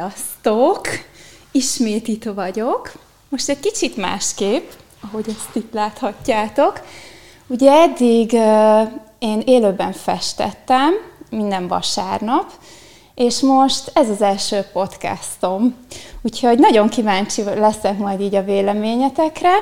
[0.00, 0.80] Sziasztok!
[1.52, 2.92] Ismét itt vagyok.
[3.28, 6.80] Most egy kicsit másképp, ahogy ezt itt láthatjátok.
[7.46, 8.32] Ugye eddig
[9.18, 10.92] én élőben festettem,
[11.30, 12.50] minden vasárnap,
[13.14, 15.76] és most ez az első podcastom.
[16.22, 19.52] Úgyhogy nagyon kíváncsi leszek majd így a véleményetekre,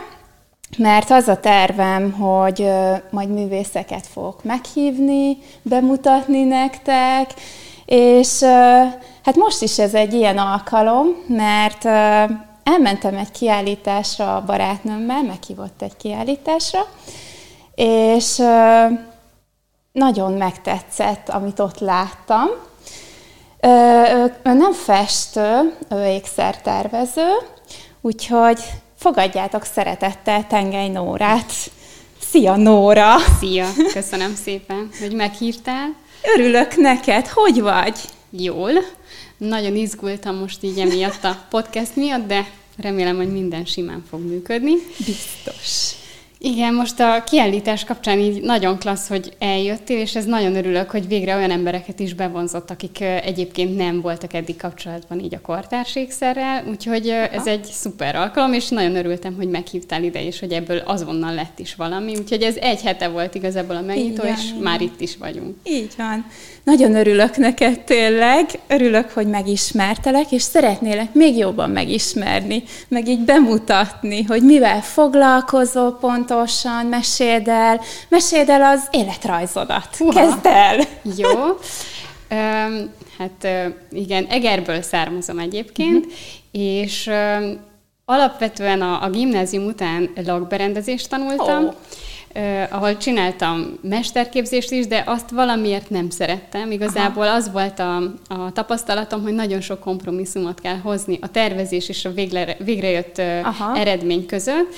[0.77, 2.71] mert az a tervem, hogy
[3.11, 7.35] majd művészeket fogok meghívni, bemutatni nektek,
[7.89, 8.43] és
[9.23, 11.85] hát most is ez egy ilyen alkalom, mert
[12.63, 16.87] elmentem egy kiállításra a barátnőmmel, meghívott egy kiállításra,
[17.75, 18.37] és
[19.93, 22.47] nagyon megtetszett, amit ott láttam.
[24.43, 27.29] Ő nem festő, ő ékszertervező,
[28.01, 28.61] úgyhogy
[28.97, 31.53] fogadjátok szeretettel Tengely Nórát.
[32.31, 33.15] Szia Nóra!
[33.39, 33.67] Szia!
[33.93, 36.07] Köszönöm szépen, hogy meghívtál.
[36.37, 37.99] Örülök neked, hogy vagy?
[38.31, 38.73] Jól.
[39.37, 44.75] Nagyon izgultam most így emiatt a podcast miatt, de remélem, hogy minden simán fog működni.
[45.07, 45.93] Biztos.
[46.41, 51.09] Igen, most a kiállítás kapcsán így nagyon klassz, hogy eljöttél, és ez nagyon örülök, hogy
[51.09, 57.09] végre olyan embereket is bevonzott, akik egyébként nem voltak eddig kapcsolatban így a kortárségszerrel, úgyhogy
[57.09, 57.27] Aha.
[57.27, 61.59] ez egy szuper alkalom, és nagyon örültem, hogy meghívtál ide, és hogy ebből azonnal lett
[61.59, 65.57] is valami, úgyhogy ez egy hete volt igazából a megnyitó, és már itt is vagyunk.
[65.63, 66.27] Így van.
[66.65, 74.23] Nagyon örülök neked tényleg, örülök, hogy megismertelek, és szeretnélek még jobban megismerni, meg így bemutatni,
[74.23, 79.97] hogy mivel foglalkozol pontosan, meséld el, meséld el az életrajzodat.
[79.97, 80.13] Húha.
[80.13, 80.79] Kezd el!
[81.23, 81.39] Jó.
[82.31, 86.21] Um, hát uh, igen, Egerből származom egyébként, uh-huh.
[86.51, 87.59] és um,
[88.05, 91.75] alapvetően a, a gimnázium után lakberendezést tanultam, oh
[92.71, 96.71] ahol csináltam mesterképzést is, de azt valamiért nem szerettem.
[96.71, 97.35] Igazából Aha.
[97.35, 97.97] az volt a,
[98.29, 103.79] a tapasztalatom, hogy nagyon sok kompromisszumot kell hozni a tervezés és a végre, végrejött Aha.
[103.79, 104.75] eredmény között,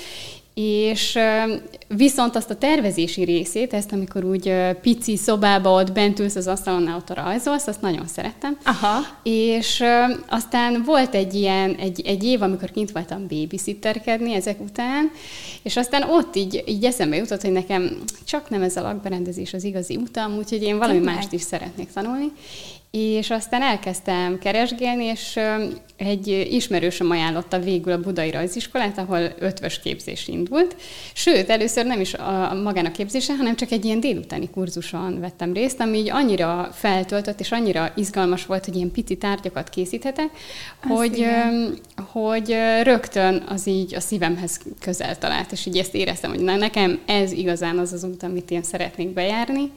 [0.53, 1.19] és
[1.87, 6.95] viszont azt a tervezési részét, ezt amikor úgy pici szobába ott bent ülsz az asztalonnál,
[6.95, 8.57] ott rajzolsz, azt nagyon szerettem.
[8.63, 8.99] Aha.
[9.23, 9.83] És
[10.29, 15.11] aztán volt egy ilyen, egy, egy év, amikor kint voltam babysitterkedni ezek után,
[15.61, 19.63] és aztán ott így, így eszembe jutott, hogy nekem csak nem ez a lakberendezés az
[19.63, 21.15] igazi utam, úgyhogy én valami Tényleg?
[21.15, 22.31] mást is szeretnék tanulni.
[22.91, 25.39] És aztán elkezdtem keresgélni, és
[25.97, 30.75] egy ismerősöm ajánlotta végül a Budai Rajziskolát, ahol ötvös képzés indult.
[31.13, 35.53] Sőt, először nem is a, magán a képzésen, hanem csak egy ilyen délutáni kurzuson vettem
[35.53, 40.29] részt, ami így annyira feltöltött, és annyira izgalmas volt, hogy ilyen pici tárgyakat készíthetek,
[40.87, 41.25] hogy,
[42.11, 46.99] hogy rögtön az így a szívemhez közel talált, és így ezt éreztem, hogy na, nekem
[47.05, 49.71] ez igazán az az út, amit én szeretnék bejárni.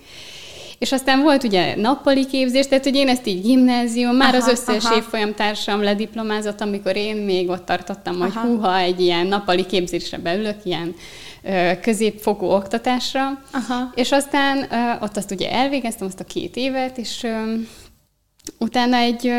[0.84, 4.50] És aztán volt ugye nappali képzés, tehát hogy én ezt így gimnázium, már aha, az
[4.50, 4.96] összes aha.
[4.96, 8.46] évfolyam társam lediplomázott, amikor én még ott tartottam, hogy aha.
[8.46, 10.94] húha, egy ilyen nappali képzésre beülök, ilyen
[11.80, 13.92] középfokú oktatásra, Aha.
[13.94, 14.68] és aztán
[15.00, 17.26] ott azt ugye elvégeztem, azt a két évet, és
[18.58, 19.32] utána egy...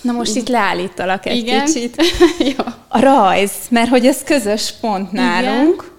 [0.00, 1.64] Na most itt leállítalak egy igen?
[1.64, 2.02] kicsit.
[2.56, 2.64] Jó.
[2.88, 5.82] A rajz, mert hogy ez közös pont nálunk.
[5.82, 5.96] Igen.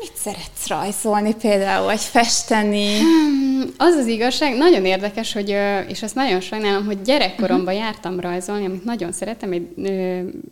[0.00, 2.98] Mit szeretsz rajzolni például, vagy festeni?
[2.98, 5.56] Hmm, az az igazság, nagyon érdekes, hogy,
[5.88, 7.80] és ezt nagyon sajnálom, hogy gyerekkoromban uh-huh.
[7.80, 9.68] jártam rajzolni, amit nagyon szeretem, egy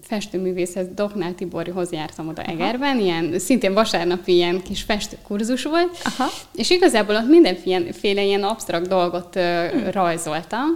[0.03, 2.61] festőművészhez, Doknál Tiborhoz jártam oda uh-huh.
[2.61, 6.27] Egerben, ilyen, szintén vasárnapi ilyen kis festőkurzus volt, uh-huh.
[6.55, 9.93] és igazából ott mindenféle ilyen absztrakt dolgot uh-huh.
[9.93, 10.67] rajzoltam,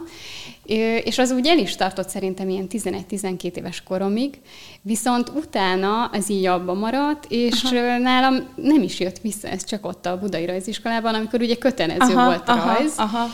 [1.05, 4.35] és az úgy el is tartott szerintem ilyen 11-12 éves koromig,
[4.83, 7.99] viszont utána ez így abba maradt, és aha.
[7.99, 12.25] nálam nem is jött vissza, ez csak ott a Budai Rajziskolában, amikor ugye kötelező aha,
[12.25, 13.27] volt a aha, rajz, aha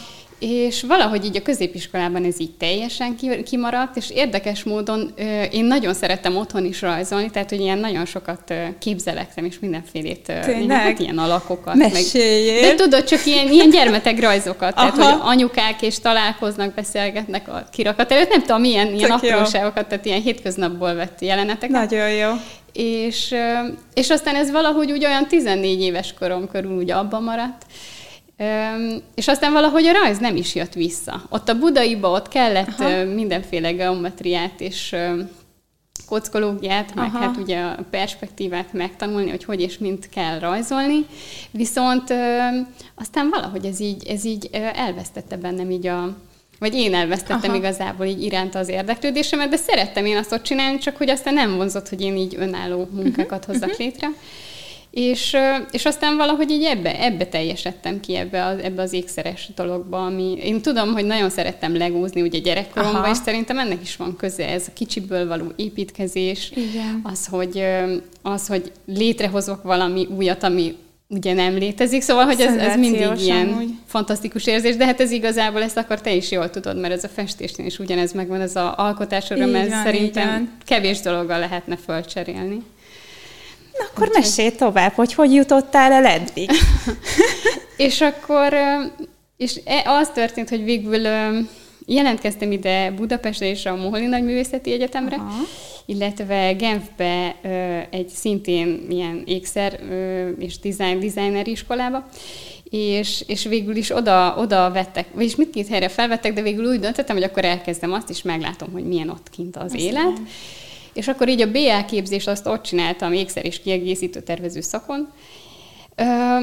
[0.45, 5.15] és valahogy így a középiskolában ez így teljesen kimaradt, és érdekes módon
[5.51, 10.33] én nagyon szerettem otthon is rajzolni, tehát hogy ilyen nagyon sokat képzelektem, és mindenfélét,
[10.69, 11.75] hát ilyen alakokat.
[11.75, 12.61] Meséljél.
[12.61, 14.93] Meg, de tudod, csak ilyen, ilyen gyermetek rajzokat, Aha.
[14.93, 20.05] tehát hogy anyukák és találkoznak, beszélgetnek a kirakat előtt, nem tudom, milyen ilyen apróságokat, tehát
[20.05, 21.71] ilyen hétköznapból vett jeleneteket.
[21.71, 22.31] Nagyon jó.
[22.73, 23.35] És,
[23.95, 27.63] és aztán ez valahogy úgy olyan 14 éves korom körül úgy abba maradt,
[29.15, 31.23] és aztán valahogy a rajz nem is jött vissza.
[31.29, 33.05] Ott a budaiba ott kellett Aha.
[33.05, 34.97] mindenféle geometriát és
[36.07, 37.19] kockológiát, meg Aha.
[37.19, 41.07] hát ugye a perspektívát megtanulni, hogy hogy és mint kell rajzolni.
[41.51, 42.39] Viszont ö,
[42.95, 46.17] aztán valahogy ez így, ez így elvesztette bennem így a,
[46.59, 47.59] vagy én elvesztettem Aha.
[47.59, 51.57] Igazából így iránta az érdeklődésemet, de szerettem én azt ott csinálni, csak hogy aztán nem
[51.57, 53.83] vonzott, hogy én így önálló munkákat hozzak Mhm.
[53.83, 54.09] létre.
[54.95, 55.37] És,
[55.71, 60.37] és aztán valahogy így ebbe, ebbe teljesedtem ki, ebbe, az, ebbe az ékszeres dologba, ami
[60.43, 63.11] én tudom, hogy nagyon szerettem legózni ugye gyerekkoromban, Aha.
[63.11, 67.01] és szerintem ennek is van köze, ez a kicsiből való építkezés, Igen.
[67.03, 67.65] az, hogy,
[68.23, 70.75] az, hogy létrehozok valami újat, ami
[71.09, 73.71] ugye nem létezik, szóval, hogy ez, ez mindig ilyen amúgy.
[73.87, 77.09] fantasztikus érzés, de hát ez igazából ezt akkor te is jól tudod, mert ez a
[77.09, 80.53] festésnél is ugyanez megvan, ez a alkotás öröm, ez szerintem van.
[80.65, 82.63] kevés dologgal lehetne fölcserélni.
[83.91, 86.51] Akkor mesélj tovább, hogy hogy jutottál el eddig.
[87.77, 88.55] És akkor,
[89.37, 91.07] és e- az történt, hogy végül
[91.87, 95.43] jelentkeztem ide Budapestre és a Moholi Nagyművészeti Egyetemre, Aha.
[95.87, 97.37] illetve Genfbe
[97.91, 99.81] egy szintén ilyen ékszer
[100.39, 102.09] és design, designer iskolába,
[102.71, 107.17] és, és végül is oda, oda vettek, vagyis mindkét helyre felvettek, de végül úgy döntöttem,
[107.17, 110.19] hogy akkor elkezdem azt, és meglátom, hogy milyen ott kint az élet.
[110.95, 115.09] És akkor így a BA képzést azt ott csináltam ékszer és kiegészítő tervező szakon,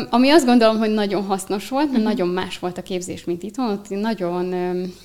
[0.10, 2.08] ami azt gondolom, hogy nagyon hasznos volt, mert Mhm.
[2.08, 3.70] nagyon más volt a képzés, mint itthon.
[3.72, 4.54] Ott nagyon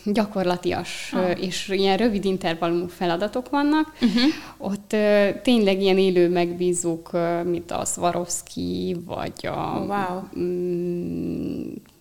[0.04, 1.42] gyakorlatias Ah.
[1.42, 3.92] és ilyen rövid intervallumú feladatok vannak.
[4.00, 4.22] Uh-huh.
[4.58, 4.96] Ott
[5.42, 7.10] tényleg ilyen élő megbízók,
[7.44, 9.78] mint a Swarovski, vagy a...
[9.78, 10.42] Wow.
[10.44, 11.94] Mik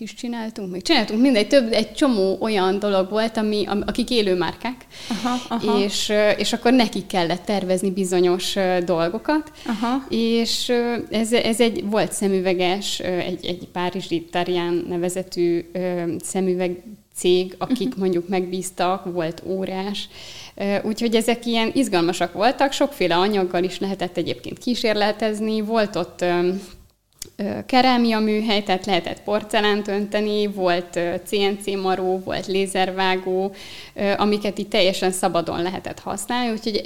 [0.00, 0.72] is csináltunk?
[0.72, 5.36] Még csináltunk mindegy, több, egy csomó olyan dolog volt, ami, am- akik élő márkák, Aha,
[5.48, 5.78] aha.
[5.78, 8.54] és, és akkor nekik kellett tervezni bizonyos
[8.84, 10.06] dolgokat, Aha.
[10.08, 10.72] és
[11.10, 15.64] ez, ez egy volt szemüveges, egy, egy párizsi Tarian nevezetű
[16.20, 16.82] szemüveg
[17.14, 20.08] cég, akik mondjuk megbíztak, volt órás.
[20.82, 26.24] Úgyhogy ezek ilyen izgalmasak voltak, sokféle anyaggal is lehetett egyébként kísérletezni, volt ott
[27.66, 33.54] kerámia műhely, tehát lehetett porcelánt önteni, volt CNC maró, volt lézervágó,
[34.16, 36.82] amiket itt teljesen szabadon lehetett használni, úgyhogy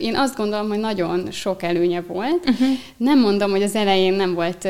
[0.00, 2.48] én azt gondolom, hogy nagyon sok előnye volt.
[2.48, 2.68] Uh-huh.
[2.96, 4.68] Nem mondom, hogy az elején nem volt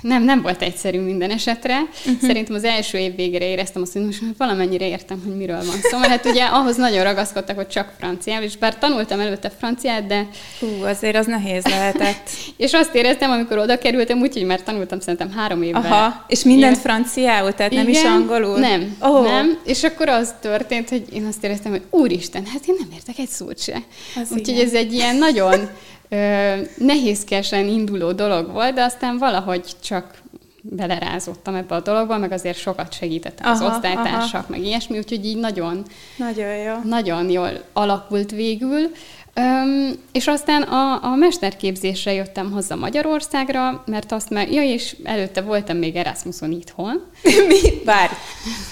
[0.00, 1.80] nem, nem volt egyszerű minden esetre.
[1.80, 2.20] Uh-huh.
[2.20, 5.98] Szerintem az első év végére éreztem azt, hogy most valamennyire értem, hogy miről van szó.
[5.98, 10.28] Mert hát ugye ahhoz nagyon ragaszkodtak, hogy csak franciául, és bár tanultam előtte franciát, de
[10.60, 12.30] Hú, azért az nehéz lehetett.
[12.56, 15.82] és azt éreztem, amikor oda kerültem, úgyhogy már tanultam szerintem három évvel.
[15.82, 16.84] Aha, és mindent Igen.
[16.84, 18.58] franciául, tehát nem is Igen, angolul?
[18.58, 19.24] Nem, oh.
[19.24, 19.58] nem.
[19.64, 23.28] És akkor az történt, hogy én azt éreztem, hogy úristen, hát én nem értek egy
[23.28, 23.82] szót se.
[24.30, 25.68] Úgyhogy ez egy ilyen nagyon
[26.10, 30.18] ö, nehézkesen induló dolog volt, de aztán valahogy csak
[30.62, 34.50] belerázottam ebbe a dologba, meg azért sokat segítettek az Aha, osztálytársak, aha.
[34.50, 35.82] meg ilyesmi, úgyhogy így nagyon,
[36.16, 36.74] Nagyon jó.
[36.84, 38.90] nagyon jól alakult végül.
[39.34, 45.40] Öm, és aztán a, a mesterképzésre jöttem haza Magyarországra, mert azt már, ja, és előtte
[45.40, 47.02] voltam még Erasmuson itthon,
[47.48, 47.60] Mi?
[47.84, 48.12] Várj.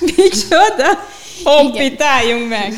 [0.16, 0.98] Micsoda?
[1.44, 2.72] Hoppitáljunk meg.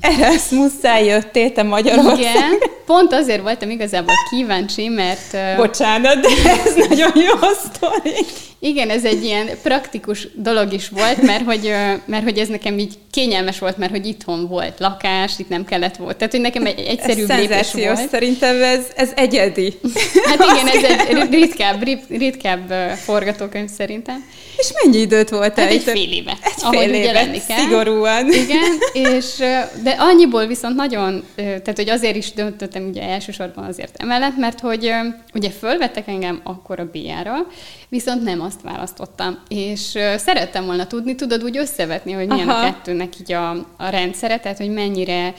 [0.00, 2.18] Erasmusszal jöttél te Magyarország.
[2.18, 6.28] Igen, pont azért voltam igazából kíváncsi, mert Bocsánat, de
[6.64, 7.34] ez nagyon jó
[7.64, 8.26] sztori.
[8.64, 11.72] Igen, ez egy ilyen praktikus dolog is volt, mert hogy,
[12.04, 15.96] mert hogy ez nekem így kényelmes volt, mert hogy itthon volt lakás, itt nem kellett
[15.96, 16.16] volt.
[16.16, 18.08] Tehát, hogy nekem egy egyszerűbb ez lépés volt.
[18.08, 19.78] szerintem ez, ez egyedi.
[20.28, 24.24] Hát igen, ez egy ritkább, rit- ritkább forgatókönyv szerintem.
[24.56, 26.38] És mennyi időt volt Hát egy fél éve.
[26.42, 27.58] Egy ahogy fél ugye évet, lenni kell.
[27.58, 28.32] szigorúan.
[28.32, 29.36] Igen, és,
[29.82, 34.90] de annyiból viszont nagyon, tehát hogy azért is döntöttem ugye elsősorban azért emellett, mert hogy
[35.34, 37.46] ugye fölvettek engem akkor a BR-ra,
[37.88, 39.38] viszont nem azt választottam.
[39.48, 42.60] És szerettem volna tudni, tudod úgy összevetni, hogy milyen Aha.
[42.60, 45.34] a kettőnek így a, a rendszere, tehát hogy mennyire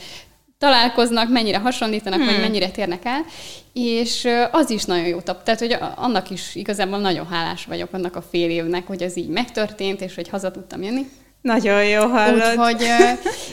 [0.57, 2.27] találkoznak, mennyire hasonlítanak, hmm.
[2.27, 3.25] vagy mennyire térnek el,
[3.73, 5.43] és az is nagyon jó tap.
[5.43, 9.27] Tehát, hogy annak is igazából nagyon hálás vagyok annak a fél évnek, hogy ez így
[9.27, 11.05] megtörtént, és hogy haza tudtam jönni.
[11.41, 12.35] Nagyon jó hallod.
[12.35, 12.85] Úgyhogy,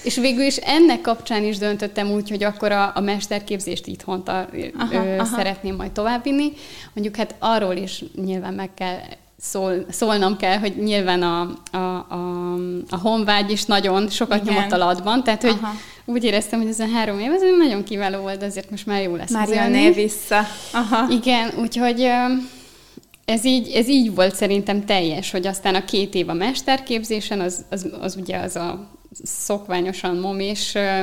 [0.02, 4.48] és végül is ennek kapcsán is döntöttem úgy, hogy akkor a, a mesterképzést itthon ta,
[4.78, 5.24] Aha, ö, aha.
[5.24, 6.52] szeretném majd továbbvinni.
[6.94, 8.98] Mondjuk hát arról is nyilván meg kell
[9.40, 12.54] szól, szólnom kell, hogy nyilván a, a, a,
[12.90, 14.54] a honvágy is nagyon sokat Igen.
[14.54, 15.72] nyomott alatban, tehát hogy Aha.
[16.04, 19.16] úgy éreztem, hogy ez a három év, ez nagyon kiváló volt, azért most már jó
[19.16, 20.40] lesz Már jönnél vissza.
[20.72, 21.12] Aha.
[21.12, 22.10] Igen, úgyhogy
[23.24, 27.64] ez így, ez így volt szerintem teljes, hogy aztán a két év a mesterképzésen, az,
[27.70, 28.90] az, az ugye az a
[29.24, 31.02] szokványosan momés ö,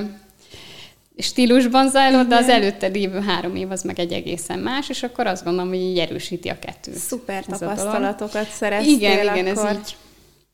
[1.17, 5.27] stílusban zajlott, de az előtte lévő három év az meg egy egészen más, és akkor
[5.27, 6.95] azt gondolom, hogy így erősíti a kettőt.
[6.95, 9.37] Szuper tapasztalatokat szereztél Igen, akkor.
[9.37, 9.95] igen, ez így.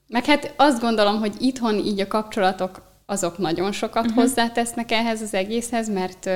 [0.07, 4.21] Meg hát azt gondolom, hogy itthon így a kapcsolatok azok nagyon sokat uh-huh.
[4.21, 6.29] hozzátesznek ehhez az egészhez, mert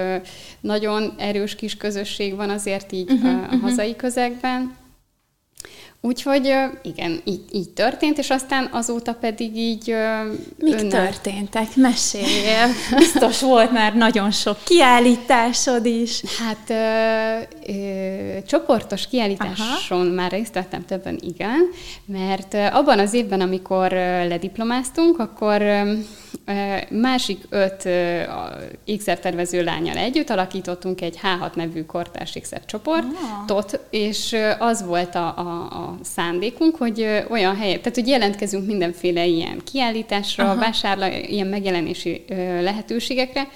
[0.59, 4.75] nagyon erős kis közösség van azért így uh-huh, a, a hazai közegben.
[6.01, 9.95] Úgyhogy igen, így, így történt, és aztán azóta pedig így...
[10.57, 10.89] Mik önnel...
[10.89, 11.75] történtek?
[11.75, 12.67] Meséljél!
[12.97, 16.21] Biztos volt már nagyon sok kiállításod is.
[16.39, 20.13] Hát ö, ö, csoportos kiállításon Aha.
[20.13, 21.69] már részt vettem többen, igen,
[22.05, 23.91] mert abban az évben, amikor
[24.27, 25.61] lediplomáztunk, akkor
[26.89, 27.89] Másik öt
[28.85, 33.79] ékszertervező lányal együtt alakítottunk egy H6 nevű kortárs ékszercsoportot, ah.
[33.89, 39.61] és az volt a, a, a szándékunk, hogy olyan helyet, tehát hogy jelentkezünk mindenféle ilyen
[39.71, 42.25] kiállításra, vásárló, ilyen megjelenési
[42.61, 43.47] lehetőségekre,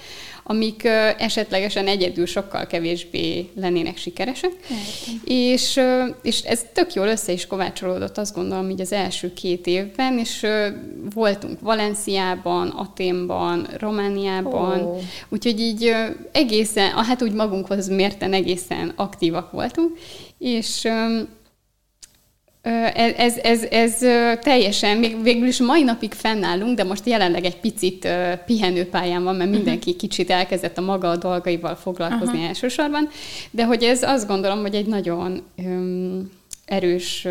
[0.44, 0.84] amik
[1.18, 4.52] esetlegesen egyedül sokkal kevésbé lennének sikeresek.
[5.24, 5.80] És,
[6.22, 10.46] és ez tök jól össze is kovácsolódott, azt gondolom, így az első két évben, és
[11.14, 15.00] voltunk Valenciában, Aténban, Romániában, oh.
[15.28, 15.94] úgyhogy így
[16.32, 19.98] egészen, hát úgy magunkhoz mérten egészen aktívak voltunk,
[20.38, 20.88] és
[22.62, 23.98] ez, ez, ez, ez
[24.40, 28.08] teljesen, még végül is mai napig fennállunk, de most jelenleg egy picit
[28.46, 29.56] pihenőpályán van, mert mhm.
[29.58, 32.48] mindenki kicsit elkezdett a maga a dolgaival foglalkozni uh-huh.
[32.48, 33.08] elsősorban,
[33.50, 36.30] de hogy ez azt gondolom, hogy egy nagyon um,
[36.64, 37.26] erős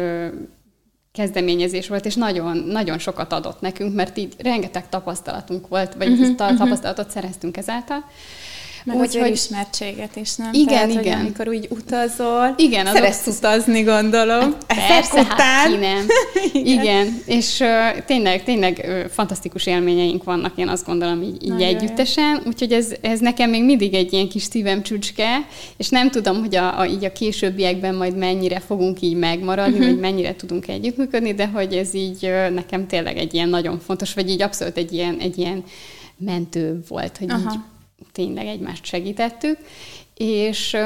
[1.12, 6.36] kezdeményezés volt, és nagyon, nagyon sokat adott nekünk, mert így rengeteg tapasztalatunk volt, vagy uh-huh,
[6.36, 7.22] tapasztalatot uh-huh.
[7.22, 8.04] szereztünk ezáltal.
[8.84, 10.50] Meg úgy, hogy ismertséget is, nem?
[10.54, 11.18] Igen, Tehát, igen.
[11.18, 14.56] Hogy amikor úgy utazol, igen, szeretsz az utazni, gondolom.
[14.68, 16.06] Hát, persze, hát ki nem.
[16.54, 16.82] igen.
[16.82, 22.42] igen, és uh, tényleg, tényleg uh, fantasztikus élményeink vannak, én azt gondolom így, így együttesen,
[22.46, 25.48] úgyhogy ez, ez nekem még mindig egy ilyen kis szívem csücske,
[25.78, 29.90] és nem tudom, hogy a, a, így a későbbiekben majd mennyire fogunk így megmaradni, uh-huh.
[29.90, 34.14] vagy mennyire tudunk együttműködni, de hogy ez így uh, nekem tényleg egy ilyen nagyon fontos,
[34.14, 35.64] vagy így abszolút egy ilyen, egy ilyen
[36.18, 37.52] mentő volt, hogy Aha.
[37.54, 37.60] így
[38.12, 39.58] tényleg egymást segítettük,
[40.18, 40.78] és,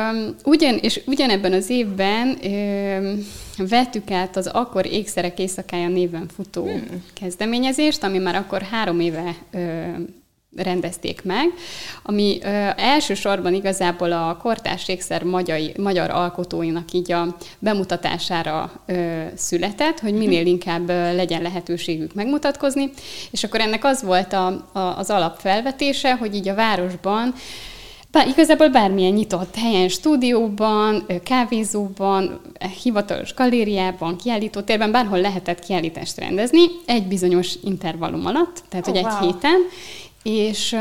[0.43, 7.03] ugyan, és ugyanebben az évben um, vettük át az akkor Ékszerek éjszakája néven futó hmm.
[7.13, 10.23] kezdeményezést, ami már akkor három éve um,
[10.55, 11.53] rendezték meg,
[12.03, 19.99] ami ö, elsősorban igazából a kortárs ékszer magyar, magyar alkotóinak így a bemutatására ö, született,
[19.99, 22.89] hogy minél inkább ö, legyen lehetőségük megmutatkozni,
[23.31, 27.33] és akkor ennek az volt a, a, az alapfelvetése, hogy így a városban
[28.15, 32.41] bár, igazából bármilyen nyitott helyen, stúdióban, kávézóban,
[32.83, 39.11] hivatalos galériában, kiállítótérben, bárhol lehetett kiállítást rendezni, egy bizonyos intervallum alatt, tehát oh, hogy egy
[39.11, 39.31] wow.
[39.31, 39.59] héten,
[40.25, 40.75] és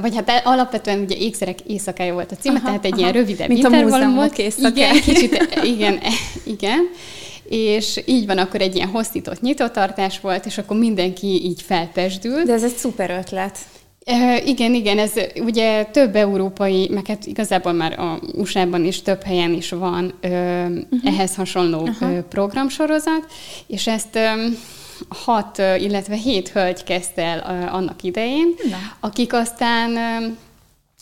[0.00, 3.00] vagy hát alapvetően ugye ékszerek éjszakája volt a címe, aha, tehát egy aha.
[3.00, 4.38] ilyen rövidebb Mint intervallum volt.
[4.38, 5.98] Igen, kicsit, igen,
[6.44, 6.80] igen.
[7.48, 12.46] És így van, akkor egy ilyen hosszított nyitottartás volt, és akkor mindenki így felpesdült.
[12.46, 13.58] De ez egy szuper ötlet.
[14.44, 19.52] Igen, igen, ez ugye több európai, meg hát igazából már a USA-ban is több helyen
[19.52, 20.78] is van ö, uh-huh.
[21.04, 22.18] ehhez hasonló uh-huh.
[22.18, 23.26] programsorozat,
[23.66, 24.46] és ezt ö,
[25.08, 28.76] hat, illetve hét hölgy kezdte el annak idején, Na.
[29.00, 29.98] akik aztán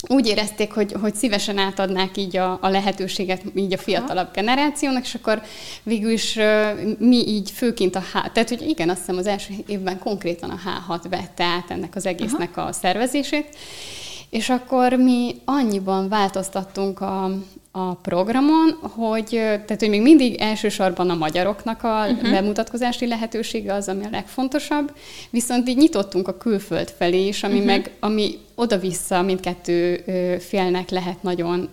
[0.09, 5.15] úgy érezték, hogy, hogy szívesen átadnák így a, a lehetőséget így a fiatalabb generációnak, és
[5.15, 5.43] akkor
[5.83, 6.39] végül is
[6.99, 10.59] mi így főként a H, tehát hogy igen, azt hiszem az első évben konkrétan a
[10.89, 12.69] H6 vette át ennek az egésznek Aha.
[12.69, 13.57] a szervezését,
[14.31, 17.31] és akkor mi annyiban változtattunk a,
[17.75, 22.31] a programon, hogy, tehát, hogy még mindig elsősorban a magyaroknak a uh-huh.
[22.31, 24.97] bemutatkozási lehetősége az, ami a legfontosabb,
[25.31, 27.67] viszont így nyitottunk a külföld felé is, ami uh-huh.
[27.67, 30.05] meg, ami oda-vissza mindkettő
[30.41, 31.69] félnek lehet nagyon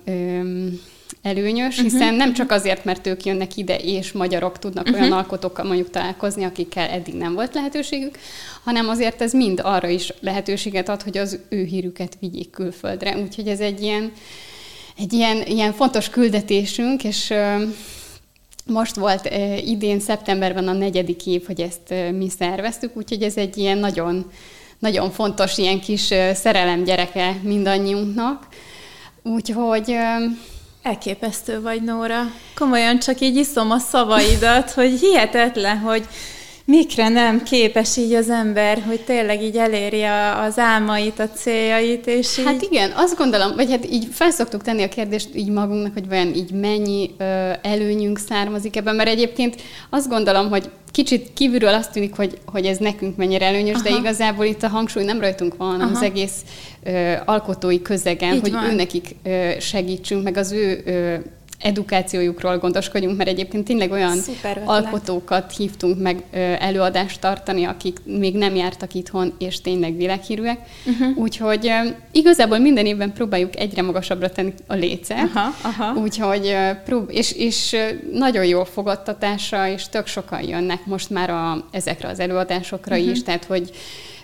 [1.22, 1.92] előnyös, uh-huh.
[1.92, 5.02] hiszen nem csak azért, mert ők jönnek ide, és magyarok tudnak uh-huh.
[5.02, 8.18] olyan alkotókkal mondjuk találkozni, akikkel eddig nem volt lehetőségük,
[8.64, 13.18] hanem azért ez mind arra is lehetőséget ad, hogy az ő hírüket vigyék külföldre.
[13.18, 14.12] Úgyhogy ez egy ilyen
[15.00, 17.34] egy ilyen, ilyen fontos küldetésünk, és
[18.66, 19.30] most volt
[19.66, 24.32] idén szeptemberben a negyedik év, hogy ezt mi szerveztük, úgyhogy ez egy ilyen nagyon,
[24.80, 28.48] nagyon fontos ilyen kis szerelem gyereke mindannyiunknak.
[29.24, 29.96] Úgyhogy...
[30.82, 32.22] Elképesztő vagy, Nóra.
[32.56, 36.08] Komolyan csak így iszom a szavaidat, hogy hihetetlen, hogy
[36.70, 42.08] mikre nem képes így az ember, hogy tényleg így eléri a, az álmait, a céljait,
[42.08, 42.46] és így...
[42.46, 46.36] Hát igen, azt gondolom, vagy hát így felszoktuk tenni a kérdést így magunknak, hogy vajon
[46.36, 49.56] így mennyi ö, előnyünk származik ebben, mert egyébként
[49.90, 53.84] azt gondolom, hogy kicsit kívülről azt tűnik, hogy, hogy ez nekünk mennyire előnyös, Aha.
[53.84, 56.36] de igazából itt a hangsúly nem rajtunk van, hanem az egész
[56.84, 58.70] ö, alkotói közegen, így hogy van.
[58.70, 61.16] őnekik ö, segítsünk, meg az ő ö,
[61.60, 64.18] edukációjukról gondoskodjunk, mert egyébként tényleg olyan
[64.66, 66.24] alkotókat hívtunk meg
[66.60, 70.60] előadást tartani, akik még nem jártak itthon, és tényleg világhírűek.
[70.86, 71.18] Uh-huh.
[71.18, 71.72] Úgyhogy
[72.12, 75.30] igazából minden évben próbáljuk egyre magasabbra tenni a lécet.
[75.34, 76.00] Aha, aha.
[76.00, 77.76] Úgyhogy prób- és, és
[78.14, 83.12] nagyon jó fogadtatása, és tök sokan jönnek most már a, ezekre az előadásokra uh-huh.
[83.12, 83.72] is, tehát hogy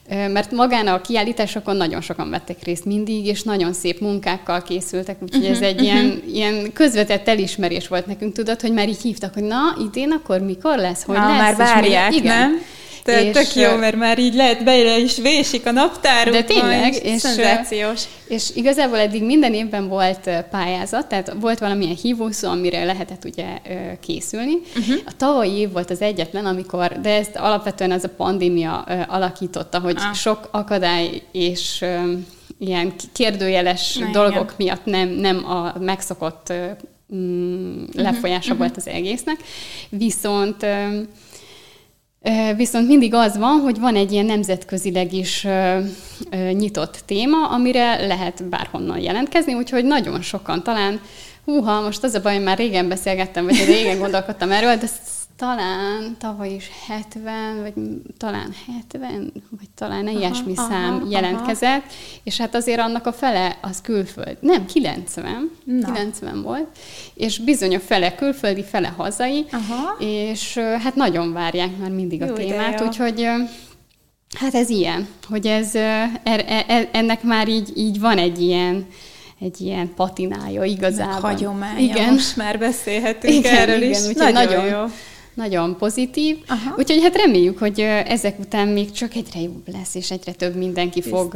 [0.09, 5.41] mert magán a kiállításokon nagyon sokan vettek részt mindig, és nagyon szép munkákkal készültek, úgyhogy
[5.41, 5.87] uh-huh, ez egy uh-huh.
[5.87, 10.39] ilyen, ilyen közvetett elismerés volt nekünk, tudod, hogy már így hívtak, hogy na, idén akkor
[10.39, 11.37] mikor lesz, hogy ah, lesz?
[11.37, 12.37] Már várják, és igen.
[12.39, 12.61] nem?
[13.05, 16.35] Te, és, tök jó, mert már így lehet bele is vésik a naptárunk.
[16.35, 18.03] De tényleg, és, szenzációs.
[18.27, 23.45] És igazából eddig minden évben volt pályázat, tehát volt valamilyen hívószó, amire lehetett ugye
[23.99, 24.53] készülni.
[24.77, 24.95] Uh-huh.
[25.05, 29.95] A tavalyi év volt az egyetlen, amikor, de ezt alapvetően ez a pandémia alakította, hogy
[29.97, 30.13] ah.
[30.13, 31.85] sok akadály és
[32.59, 34.55] ilyen kérdőjeles Na, dolgok igen.
[34.57, 36.53] miatt nem, nem a megszokott
[37.15, 38.57] mm, lefolyása uh-huh.
[38.57, 39.37] volt az egésznek.
[39.89, 40.65] Viszont
[42.55, 45.47] Viszont mindig az van, hogy van egy ilyen nemzetközileg is
[46.51, 51.01] nyitott téma, amire lehet bárhonnan jelentkezni, úgyhogy nagyon sokan talán,
[51.45, 54.89] húha, most az a baj, hogy már régen beszélgettem, vagy régen gondolkodtam erről, de
[55.37, 57.73] talán tavaly is 70, vagy
[58.17, 61.93] talán 70, vagy talán aha, ilyesmi aha, szám aha, jelentkezett, aha.
[62.23, 64.37] és hát azért annak a fele az külföld.
[64.39, 65.91] Nem, 90, Na.
[65.91, 66.67] 90 volt,
[67.13, 69.95] és bizony a fele külföldi, fele hazai, aha.
[69.99, 73.27] és hát nagyon várják már mindig a jó témát, úgyhogy
[74.39, 78.87] hát ez ilyen, hogy ez, er, er, ennek már így, így van egy ilyen,
[79.39, 81.29] egy ilyen patinája igazából.
[81.29, 82.13] Hagyománya, igen.
[82.13, 84.15] most már beszélhetünk igen, erről igen, is.
[84.15, 84.85] Nagyon, nagyon jó
[85.35, 86.37] nagyon pozitív.
[86.47, 86.75] Aha.
[86.77, 90.99] Úgyhogy hát reméljük, hogy ezek után még csak egyre jobb lesz, és egyre több mindenki
[90.99, 91.19] Biztos.
[91.19, 91.33] fog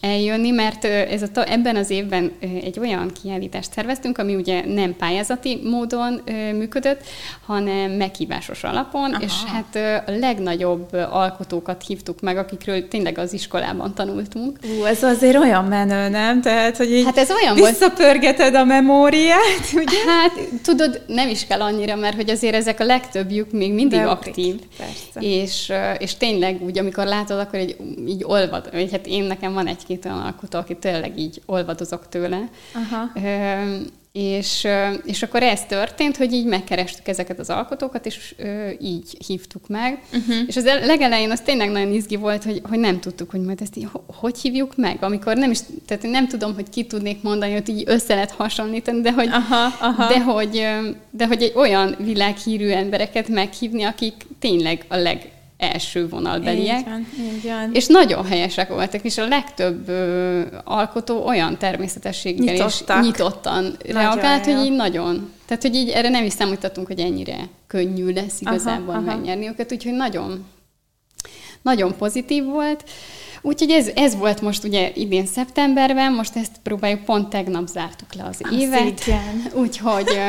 [0.00, 5.60] eljönni, mert ez a, ebben az évben egy olyan kiállítást szerveztünk, ami ugye nem pályázati
[5.64, 6.20] módon
[6.54, 7.00] működött,
[7.46, 9.22] hanem meghívásos alapon, Aha.
[9.22, 14.58] és hát a legnagyobb alkotókat hívtuk meg, akikről tényleg az iskolában tanultunk.
[14.78, 16.40] Ú, ez azért olyan menő, nem?
[16.40, 19.98] Tehát, hogy így hát ez olyan visszapörgeted a memóriát, ugye?
[20.06, 24.28] Hát tudod, nem is kell annyira, mert hogy azért ezek a legtöbbjük még mindig Beugrik.
[24.28, 24.54] aktív.
[24.76, 25.28] Persze.
[25.28, 29.66] És, és tényleg úgy, amikor látod, akkor egy, így olvad, vagy hát én nekem van
[29.66, 32.48] egy egy-két olyan alkotó, aki tényleg így olvadozok tőle.
[32.74, 33.12] Aha.
[34.12, 34.66] És,
[35.04, 38.34] és akkor ez történt, hogy így megkerestük ezeket az alkotókat, és
[38.80, 40.02] így hívtuk meg.
[40.12, 40.36] Uh-huh.
[40.46, 43.76] És az legelején az tényleg nagyon izgi volt, hogy, hogy nem tudtuk, hogy majd ezt
[43.76, 47.68] így hogy hívjuk meg, amikor nem is, tehát nem tudom, hogy ki tudnék mondani, hogy
[47.68, 50.08] így össze lehet hasonlítani, de hogy, aha, aha.
[50.08, 50.66] De, hogy,
[51.10, 56.78] de hogy egy olyan világhírű embereket meghívni, akik tényleg a leg első vonalbeliek.
[56.78, 57.70] Így van, így van.
[57.72, 62.98] És nagyon helyesek voltak, és a legtöbb ö, alkotó olyan természetességgel Nyitottak.
[62.98, 64.54] és nyitottan nagyon reagált, jó.
[64.54, 68.94] hogy így nagyon, tehát hogy így erre nem is számítottunk, hogy ennyire könnyű lesz igazából
[68.94, 69.52] aha, megnyerni aha.
[69.52, 70.44] őket, úgyhogy nagyon,
[71.62, 72.84] nagyon pozitív volt.
[73.42, 78.24] Úgyhogy ez, ez volt most ugye idén szeptemberben, most ezt próbáljuk, pont tegnap zártuk le
[78.24, 79.06] az, az évet.
[79.06, 79.44] Igen.
[79.54, 80.08] Úgyhogy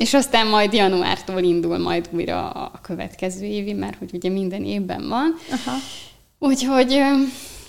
[0.00, 5.08] és aztán majd januártól indul majd újra a következő évi, mert hogy ugye minden évben
[5.08, 5.34] van.
[5.50, 5.76] Aha.
[6.38, 7.02] Úgyhogy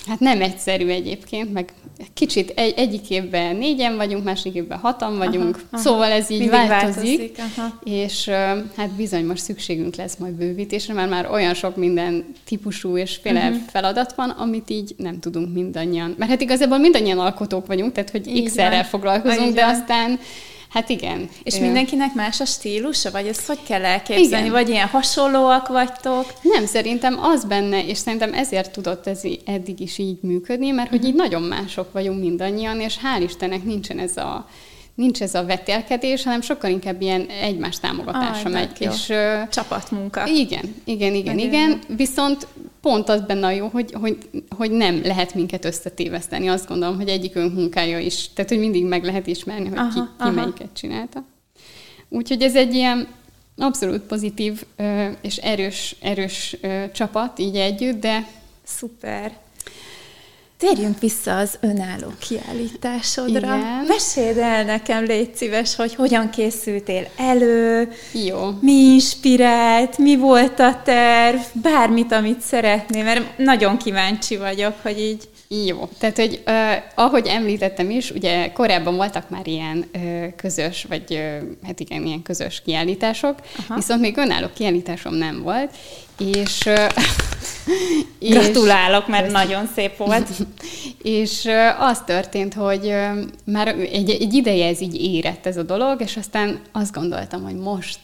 [0.08, 1.74] hát nem egyszerű egyébként, meg
[2.14, 5.82] kicsit egy, egyik évben négyen vagyunk, másik évben hatan vagyunk, aha, aha.
[5.82, 7.80] szóval ez így Mindig változik, változik aha.
[7.84, 8.30] és
[8.78, 13.50] hát bizony most szükségünk lesz majd bővítésre, mert már olyan sok minden típusú és féle
[13.50, 13.62] uh-huh.
[13.68, 16.16] feladat van, amit így nem tudunk mindannyian.
[16.18, 20.20] Mert hát igazából mindannyian alkotók vagyunk, tehát hogy x-errel foglalkozunk, de aztán
[20.72, 21.30] Hát igen.
[21.44, 21.66] És igen.
[21.66, 24.46] mindenkinek más a stílusa, vagy ezt hogy kell elképzelni?
[24.46, 24.52] Igen.
[24.52, 26.34] Vagy ilyen hasonlóak vagytok?
[26.42, 31.04] Nem, szerintem az benne, és szerintem ezért tudott ez eddig is így működni, mert hogy
[31.06, 31.22] így mhm.
[31.22, 34.48] nagyon mások vagyunk mindannyian, és hál' Istennek nincsen ez a
[34.96, 38.72] nincs ez a vetélkedés, hanem sokkal inkább ilyen egymás támogatása Aj, megy.
[38.80, 39.14] És,
[39.50, 40.26] Csapatmunka.
[40.28, 41.80] Igen, igen, igen, igen.
[41.88, 42.48] Viszont
[42.82, 44.18] pont az benne a jó, hogy, hogy,
[44.58, 46.48] hogy nem lehet minket összetéveszteni.
[46.48, 50.00] Azt gondolom, hogy egyikünk munkája is, tehát hogy mindig meg lehet ismerni, hogy aha, ki,
[50.00, 50.32] ki aha.
[50.32, 51.24] melyiket csinálta.
[52.10, 53.08] Úgyhogy ez egy ilyen
[53.58, 54.64] abszolút pozitív
[55.22, 56.58] és erős, erős
[56.94, 58.28] csapat így együtt, de
[58.64, 59.38] Szuper.
[60.62, 63.56] Térjünk vissza az önálló kiállításodra.
[63.56, 63.86] Igen.
[63.88, 68.38] Meséld el nekem, légy szíves, hogy hogyan készültél elő, Jó.
[68.60, 75.30] mi inspirált, mi volt a terv, bármit, amit szeretnél, mert nagyon kíváncsi vagyok, hogy így...
[75.66, 81.04] Jó, tehát, hogy uh, ahogy említettem is, ugye korábban voltak már ilyen uh, közös, vagy
[81.10, 83.76] uh, hát igen, ilyen közös kiállítások, Aha.
[83.76, 85.70] viszont még önálló kiállításom nem volt,
[86.20, 86.62] és...
[86.66, 86.88] Uh,
[88.30, 90.30] Gratulálok, mert és, nagyon szép volt.
[91.02, 95.64] és uh, az történt, hogy uh, már egy, egy ideje ez így érett ez a
[95.64, 98.00] dolog, és aztán azt gondoltam, hogy most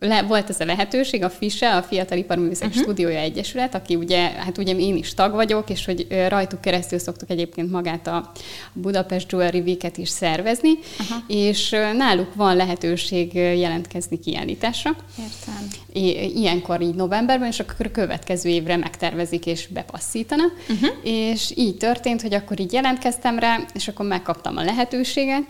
[0.00, 2.82] le, volt ez a lehetőség, a FISE, a Fiatal Iparművészek uh-huh.
[2.82, 7.30] Stúdiója Egyesület, aki ugye, hát ugye én is tag vagyok, és hogy rajtuk keresztül szoktuk
[7.30, 8.30] egyébként magát a
[8.72, 11.18] Budapest Jewelry Week-et is szervezni, uh-huh.
[11.26, 14.90] és náluk van lehetőség jelentkezni kiállításra.
[15.18, 15.68] Értem.
[15.92, 20.44] I- ilyenkor így novemberben, és akkor a következő évre megtervezik és bepasszítana.
[20.68, 20.88] Uh-huh.
[21.02, 25.42] És így történt, hogy akkor így jelentkeztem rá, és akkor megkaptam a lehetőséget,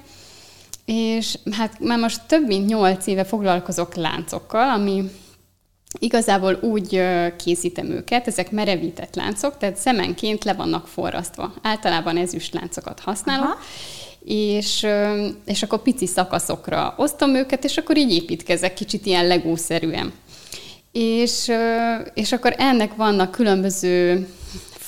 [0.93, 5.11] és hát már most több mint nyolc éve foglalkozok láncokkal, ami
[5.99, 7.03] igazából úgy
[7.37, 11.53] készítem őket, ezek merevített láncok, tehát szemenként le vannak forrasztva.
[11.63, 13.59] Általában ezüst láncokat használok, Aha.
[14.25, 14.87] és,
[15.45, 20.13] és akkor pici szakaszokra osztom őket, és akkor így építkezek kicsit ilyen legószerűen.
[20.93, 21.53] És,
[22.15, 24.29] és akkor ennek vannak különböző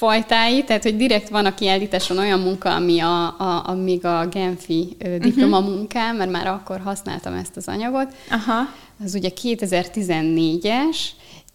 [0.03, 4.27] fajtái, tehát hogy direkt van a kiállításon olyan munka, ami a, a, a még a
[4.27, 8.15] Genfi uh, diplomamunkám, mert már akkor használtam ezt az anyagot.
[8.31, 8.69] Aha.
[9.05, 10.97] Az ugye 2014-es,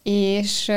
[0.02, 0.70] és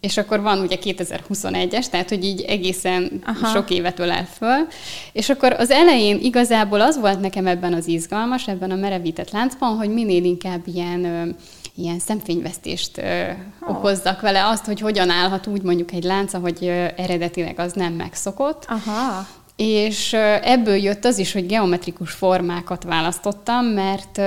[0.00, 3.46] és akkor van ugye 2021-es, tehát hogy így egészen Aha.
[3.46, 4.66] sok évet ölel föl.
[5.12, 9.76] És akkor az elején igazából az volt nekem ebben az izgalmas, ebben a merevített láncban,
[9.76, 11.34] hogy minél inkább ilyen
[11.76, 13.70] ilyen szemfényvesztést oh.
[13.70, 16.64] okozzak vele, azt, hogy hogyan állhat úgy mondjuk egy lánc, hogy
[16.96, 18.64] eredetileg az nem megszokott.
[18.68, 19.26] Aha.
[19.56, 24.20] És ebből jött az is, hogy geometrikus formákat választottam, mert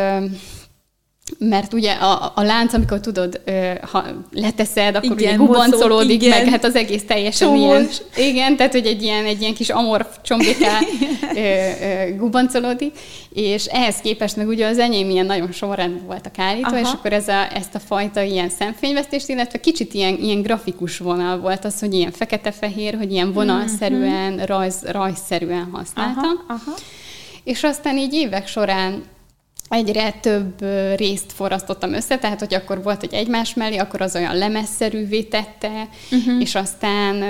[1.40, 3.42] mert ugye a, a lánc, amikor tudod,
[3.92, 6.40] ha leteszed, akkor igen, ugye gubancolódik, igen.
[6.40, 7.88] meg hát az egész teljesen ilyen.
[8.16, 10.80] Igen, tehát hogy egy ilyen, egy ilyen kis amorf csombéká
[12.20, 12.98] gubancolódik,
[13.34, 16.80] és ehhez képest meg ugye az enyém ilyen nagyon sorrendben voltak állítva, Aha.
[16.80, 21.40] és akkor ez a, ezt a fajta ilyen szemfényvesztést, illetve kicsit ilyen, ilyen grafikus vonal
[21.40, 24.46] volt az, hogy ilyen fekete-fehér, hogy ilyen vonalszerűen, mm-hmm.
[24.46, 26.44] rajz, rajzszerűen használtam.
[26.48, 26.62] Aha.
[26.66, 26.78] Aha.
[27.44, 29.04] És aztán így évek során
[29.70, 34.38] egyre több részt forrasztottam össze, tehát hogy akkor volt, hogy egymás mellé, akkor az olyan
[34.38, 36.42] lemezszerűvé tette, uh-huh.
[36.42, 37.24] és aztán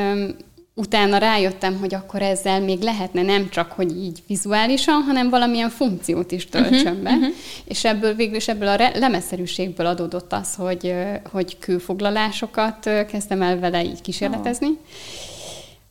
[0.74, 6.32] utána rájöttem, hogy akkor ezzel még lehetne nem csak, hogy így vizuálisan, hanem valamilyen funkciót
[6.32, 7.12] is töltsön uh-huh, be.
[7.12, 7.34] Uh-huh.
[7.66, 10.94] És ebből végül is ebből a lemezszerűségből adódott az, hogy,
[11.32, 14.68] hogy külfoglalásokat kezdtem el vele így kísérletezni.
[14.68, 14.78] Oh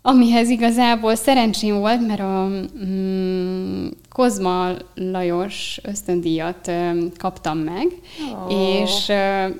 [0.06, 2.48] amihez igazából szerencsém volt, mert a
[2.86, 6.70] mm, Kozma Lajos ösztöndíjat
[7.18, 7.86] kaptam meg,
[8.34, 8.52] oh.
[8.52, 9.12] és,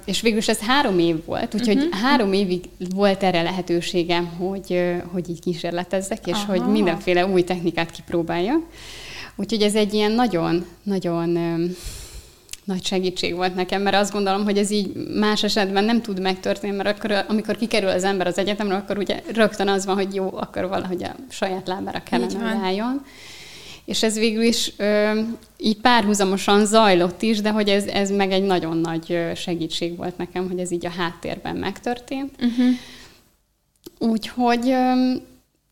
[0.05, 2.01] és végül is ez három év volt, úgyhogy uh-huh.
[2.01, 2.61] három évig
[2.95, 6.53] volt erre lehetőségem, hogy, hogy így kísérletezzek, és Aha.
[6.53, 8.61] hogy mindenféle új technikát kipróbáljak.
[9.37, 11.39] Úgyhogy ez egy ilyen nagyon-nagyon
[12.67, 16.77] nagy segítség volt nekem, mert azt gondolom, hogy ez így más esetben nem tud megtörténni,
[16.77, 20.31] mert akkor, amikor kikerül az ember az egyetemről, akkor ugye rögtön az van, hogy jó,
[20.37, 23.05] akkor valahogy a saját lábára kellene álljon.
[23.85, 25.21] És ez végül is ö,
[25.57, 30.49] így párhuzamosan zajlott is, de hogy ez, ez meg egy nagyon nagy segítség volt nekem,
[30.49, 32.35] hogy ez így a háttérben megtörtént.
[32.41, 32.75] Uh-huh.
[33.99, 35.13] Úgyhogy ö,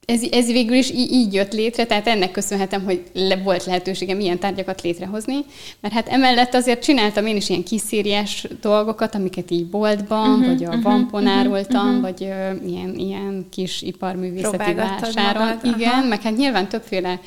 [0.07, 4.21] ez, ez végül is így, így jött létre, tehát ennek köszönhetem, hogy le, volt lehetőségem
[4.21, 5.37] ilyen tárgyakat létrehozni,
[5.81, 10.65] mert hát emellett azért csináltam én is ilyen kiszíriás dolgokat, amiket így boltban, uh-huh, vagy
[10.65, 12.01] a uh-huh, Vampon árultam, uh-huh.
[12.01, 15.47] vagy uh, ilyen, ilyen kis iparművészeti vásáron.
[15.47, 16.07] Magad, Igen, aha.
[16.07, 17.21] meg hát nyilván többféle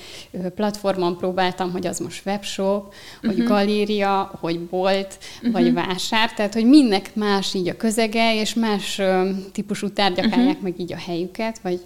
[0.56, 3.36] platformon próbáltam, hogy az most webshop, uh-huh.
[3.36, 5.52] hogy galéria, hogy bolt, uh-huh.
[5.52, 10.40] vagy vásár, tehát hogy mindnek más így a közege, és más uh, típusú tárgyak uh-huh.
[10.42, 11.80] állják meg így a helyüket, vagy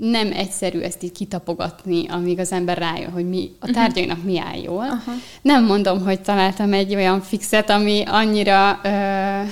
[0.00, 3.74] nem egyszerű ezt így kitapogatni, amíg az ember rájön, hogy mi, a mhm.
[3.74, 4.84] tárgyainak mi áll jól.
[4.84, 5.12] Aha.
[5.42, 9.48] Nem mondom, hogy találtam egy olyan fixet, ami annyira uh,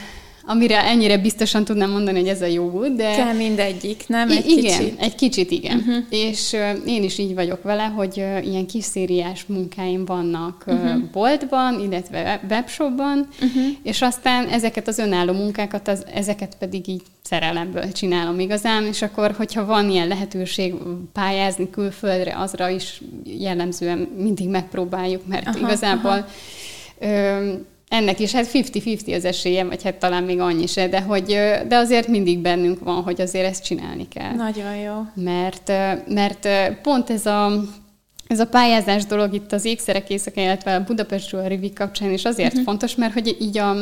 [0.47, 3.15] amire ennyire biztosan tudnám mondani, hogy ez a jó út, de...
[3.15, 4.31] Kell mindegyik, nem?
[4.31, 5.01] Egy igen, kicsit.
[5.01, 5.77] egy kicsit igen.
[5.79, 5.97] Uh-huh.
[6.11, 10.75] És uh, én is így vagyok vele, hogy uh, ilyen kis szériás munkáim vannak uh,
[10.75, 11.03] uh-huh.
[11.13, 13.63] boltban, illetve webshopban, uh-huh.
[13.83, 19.35] és aztán ezeket az önálló munkákat, az, ezeket pedig így szerelemből csinálom igazán, és akkor,
[19.37, 20.75] hogyha van ilyen lehetőség
[21.13, 26.27] pályázni külföldre, azra is jellemzően mindig megpróbáljuk, mert aha, igazából aha.
[26.99, 27.53] Ö,
[27.95, 31.25] ennek is hát 50-50 az esélye, vagy hát talán még annyi se, de, hogy,
[31.69, 34.35] de azért mindig bennünk van, hogy azért ezt csinálni kell.
[34.35, 34.95] Nagyon jó.
[35.15, 35.73] Mert,
[36.09, 36.49] mert
[36.83, 37.53] pont ez a,
[38.27, 42.25] ez a pályázás dolog itt az ékszerek éjszaka, illetve a Budapestről a Rivik kapcsán is
[42.25, 42.65] azért uh-huh.
[42.65, 43.75] fontos, mert hogy így a,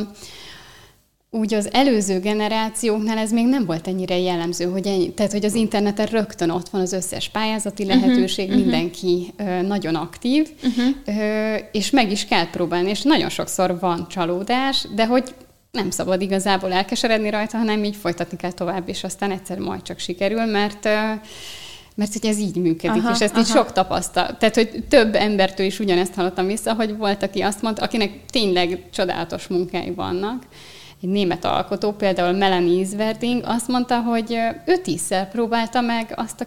[1.34, 5.54] úgy az előző generációknál ez még nem volt ennyire jellemző, hogy ennyi, tehát hogy az
[5.54, 10.86] interneten rögtön ott van az összes pályázati mhm, lehetőség, uh-huh, mindenki uh, nagyon aktív, uh-huh.
[11.06, 15.34] uh, és meg is kell próbálni, és nagyon sokszor van csalódás, de hogy
[15.70, 19.98] nem szabad igazából elkeseredni rajta, hanem így folytatni kell tovább, és aztán egyszer majd csak
[19.98, 20.88] sikerül, mert
[21.94, 23.40] mert hogy ez így működik, aha, és ezt aha.
[23.40, 24.36] így sok tapasztal.
[24.36, 28.82] Tehát, hogy több embertől is ugyanezt hallottam vissza, hogy volt, aki azt mondta, akinek tényleg
[28.92, 30.42] csodálatos munkái vannak,
[31.02, 36.46] egy német alkotó, például Melanie Isverding azt mondta, hogy ő tízszer próbálta meg azt a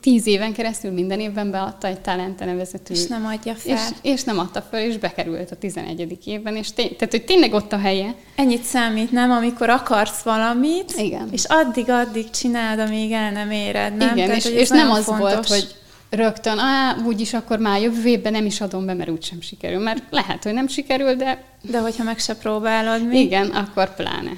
[0.00, 2.94] tíz éven keresztül minden évben beadta egy Talente nevezetű.
[2.94, 3.74] És nem adja fel.
[3.74, 6.18] És, és nem adta fel, és bekerült a 11.
[6.24, 8.14] évben, és tény, tehát, hogy tényleg ott a helye.
[8.36, 9.30] Ennyit számít, nem?
[9.30, 11.28] Amikor akarsz valamit, Igen.
[11.32, 14.16] és addig-addig csináld, amíg el nem éred, nem?
[14.16, 15.32] Igen, tehát, és, és nem az fontos.
[15.32, 15.74] volt, hogy
[16.14, 19.78] rögtön, á, úgyis akkor már jövő évben nem is adom be, mert úgysem sikerül.
[19.78, 21.44] Mert lehet, hogy nem sikerül, de...
[21.62, 23.20] De hogyha meg se próbálod mi?
[23.20, 24.30] Igen, akkor pláne.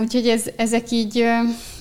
[0.00, 1.24] Úgyhogy ez, ezek így,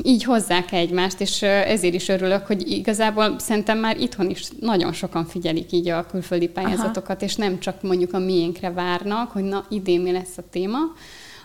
[0.04, 5.26] így hozzák egymást, és ezért is örülök, hogy igazából szerintem már itthon is nagyon sokan
[5.26, 7.26] figyelik így a külföldi pályázatokat, Aha.
[7.26, 10.78] és nem csak mondjuk a miénkre várnak, hogy na idén mi lesz a téma,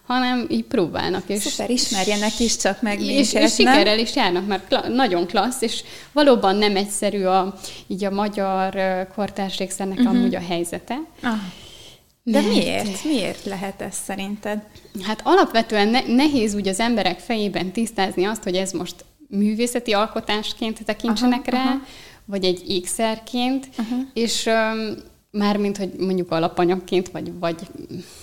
[0.07, 1.23] hanem így próbálnak.
[1.27, 5.27] És, Szuper, ismerjenek is csak meg minket, és, és sikerrel is járnak, mert kla- nagyon
[5.27, 7.55] klassz, és valóban nem egyszerű a,
[7.87, 8.77] így a magyar
[9.15, 10.17] kortársrégszernek uh-huh.
[10.17, 10.95] amúgy a helyzete.
[11.23, 11.33] Ah.
[12.23, 12.53] De Mert...
[12.53, 13.05] miért?
[13.05, 14.63] Miért lehet ez szerinted?
[15.03, 20.85] Hát alapvetően ne- nehéz úgy az emberek fejében tisztázni azt, hogy ez most művészeti alkotásként
[20.85, 21.81] tekintsenek aha, rá, aha.
[22.25, 23.99] vagy egy ékszerként, uh-huh.
[24.13, 24.95] és um,
[25.35, 27.57] mármint, hogy mondjuk alapanyagként, vagy, vagy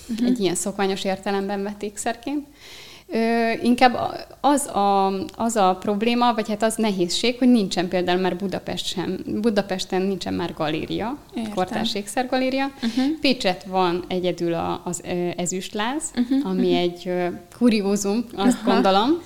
[0.10, 0.28] uh-huh.
[0.28, 2.48] egy ilyen szokványos értelemben vett ékszerként.
[3.14, 3.98] Ö, inkább
[4.42, 9.20] az a, az a probléma, vagy hát az nehézség, hogy nincsen például már Budapest sem,
[9.42, 11.54] Budapesten nincsen már galéria, Értem.
[11.54, 12.66] kortárs ékszergaléria.
[12.66, 13.20] Uh-huh.
[13.22, 15.04] Pécset van egyedül a, az
[15.36, 16.50] ezüstláz, uh-huh.
[16.50, 16.80] ami uh-huh.
[16.80, 17.12] egy
[17.58, 18.74] kuriózum, azt uh-huh.
[18.74, 19.22] gondolom.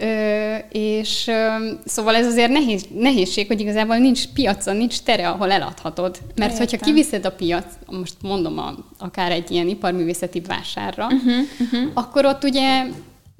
[0.00, 5.50] Ö, és ö, szóval ez azért nehéz, nehézség, hogy igazából nincs piacon, nincs tere, ahol
[5.50, 6.18] eladhatod.
[6.36, 6.66] Mert Értem.
[6.66, 11.90] hogyha kiviszed a piac, most mondom a, akár egy ilyen iparművészeti vásárra, uh-huh, uh-huh.
[11.94, 12.84] akkor ott ugye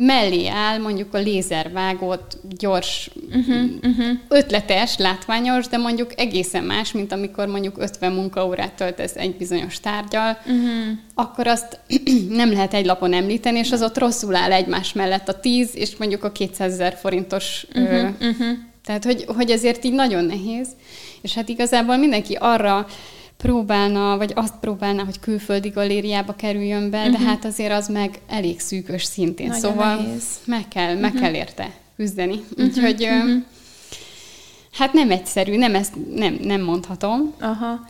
[0.01, 4.19] mellé áll mondjuk a lézervágott, gyors, uh-huh, uh-huh.
[4.29, 10.39] ötletes, látványos, de mondjuk egészen más, mint amikor mondjuk 50 munkaórát töltesz egy bizonyos tárgyal,
[10.47, 10.99] uh-huh.
[11.15, 11.81] akkor azt
[12.29, 15.97] nem lehet egy lapon említeni, és az ott rosszul áll egymás mellett a 10, és
[15.97, 17.67] mondjuk a 200 ezer forintos.
[17.75, 18.49] Uh-huh, ö, uh-huh.
[18.85, 20.69] Tehát, hogy, hogy ezért így nagyon nehéz.
[21.21, 22.87] És hát igazából mindenki arra
[23.39, 27.13] próbálna, vagy azt próbálna, hogy külföldi galériába kerüljön be, uh-huh.
[27.13, 27.29] de mhm.
[27.29, 29.47] hát azért az meg elég szűkös szintén.
[29.47, 30.25] Nagyon szóval nehéz.
[30.45, 31.21] meg kell, meg uh-huh.
[31.21, 32.35] kell érte küzdeni.
[32.35, 32.67] Uh-huh.
[32.67, 33.43] Úgyhogy uh-huh.
[34.73, 37.35] hát nem egyszerű, nem ezt nem, nem mondhatom.
[37.41, 37.89] Aha.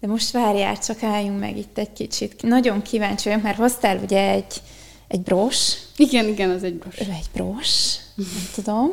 [0.00, 2.42] De most várjál, csak álljunk meg itt egy kicsit.
[2.42, 4.62] Nagyon kíváncsi vagyok, mert hoztál ugye egy,
[5.08, 5.72] egy bros.
[5.96, 7.00] Igen, igen, az egy bros.
[7.00, 8.90] Ő egy bros, nem tudom.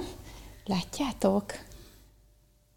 [0.66, 1.54] Látjátok?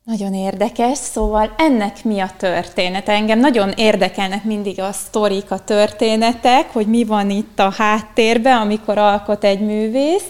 [0.04, 3.12] Nagyon érdekes, szóval ennek mi a története?
[3.12, 8.98] Engem nagyon érdekelnek mindig a sztorik, a történetek, hogy mi van itt a háttérben, amikor
[8.98, 10.24] alkot egy művész.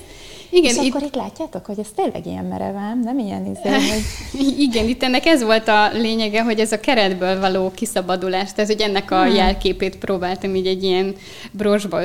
[0.55, 0.95] Igen, és itt...
[0.95, 4.59] akkor itt látjátok, hogy ez tényleg ilyen merevám, nem ilyen izé, hogy...
[4.59, 8.81] Igen, itt ennek ez volt a lényege, hogy ez a keretből való kiszabadulás, tehát hogy
[8.81, 9.35] ennek a hmm.
[9.35, 11.15] jelképét próbáltam így egy ilyen
[11.53, 12.01] brosba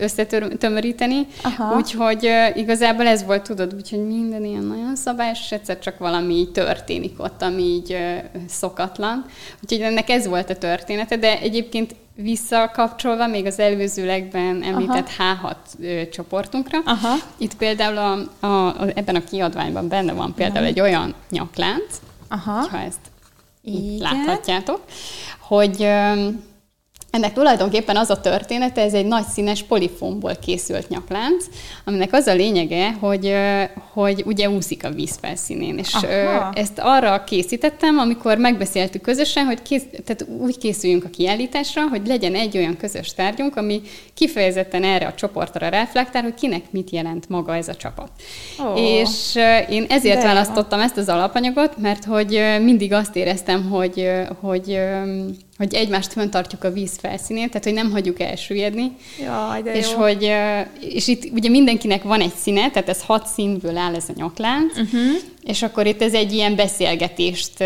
[0.00, 1.26] összetömöríteni,
[1.76, 6.34] úgyhogy uh, igazából ez volt, tudod, úgyhogy minden ilyen nagyon szabályos, és egyszer csak valami
[6.34, 9.24] így történik ott, ami így uh, szokatlan.
[9.62, 15.56] Úgyhogy ennek ez volt a története, de egyébként visszakapcsolva még az előzőlegben említett Aha.
[15.80, 16.78] H6 ö, csoportunkra.
[16.84, 17.14] Aha.
[17.36, 20.66] Itt például a, a, a, ebben a kiadványban benne van például Aha.
[20.66, 22.68] egy olyan nyaklánc, Aha.
[22.68, 23.00] ha ezt
[23.62, 23.98] Igen.
[23.98, 24.80] láthatjátok,
[25.38, 26.28] hogy ö,
[27.12, 31.44] ennek tulajdonképpen az a története, ez egy nagy színes polifomból készült nyaklánc,
[31.84, 33.34] aminek az a lényege, hogy,
[33.92, 35.78] hogy ugye úszik a víz felszínén.
[35.78, 36.52] És Aha.
[36.54, 42.34] ezt arra készítettem, amikor megbeszéltük közösen, hogy kész, tehát úgy készüljünk a kiállításra, hogy legyen
[42.34, 43.80] egy olyan közös tárgyunk, ami
[44.14, 48.10] kifejezetten erre a csoportra reflektál, hogy kinek mit jelent maga ez a csapat.
[48.58, 48.80] Oh.
[48.80, 49.34] És
[49.68, 54.80] én ezért De választottam ezt az alapanyagot, mert hogy mindig azt éreztem, hogy, hogy
[55.62, 58.92] hogy egymást föntartjuk a víz felszínén, tehát hogy nem hagyjuk elsüllyedni.
[59.20, 59.98] Jaj, de és jó.
[59.98, 60.32] hogy
[60.80, 64.72] és itt ugye mindenkinek van egy színe, tehát ez hat színből áll ez a nyaklánc,
[64.78, 65.00] uh-huh.
[65.42, 67.64] és akkor itt ez egy ilyen beszélgetést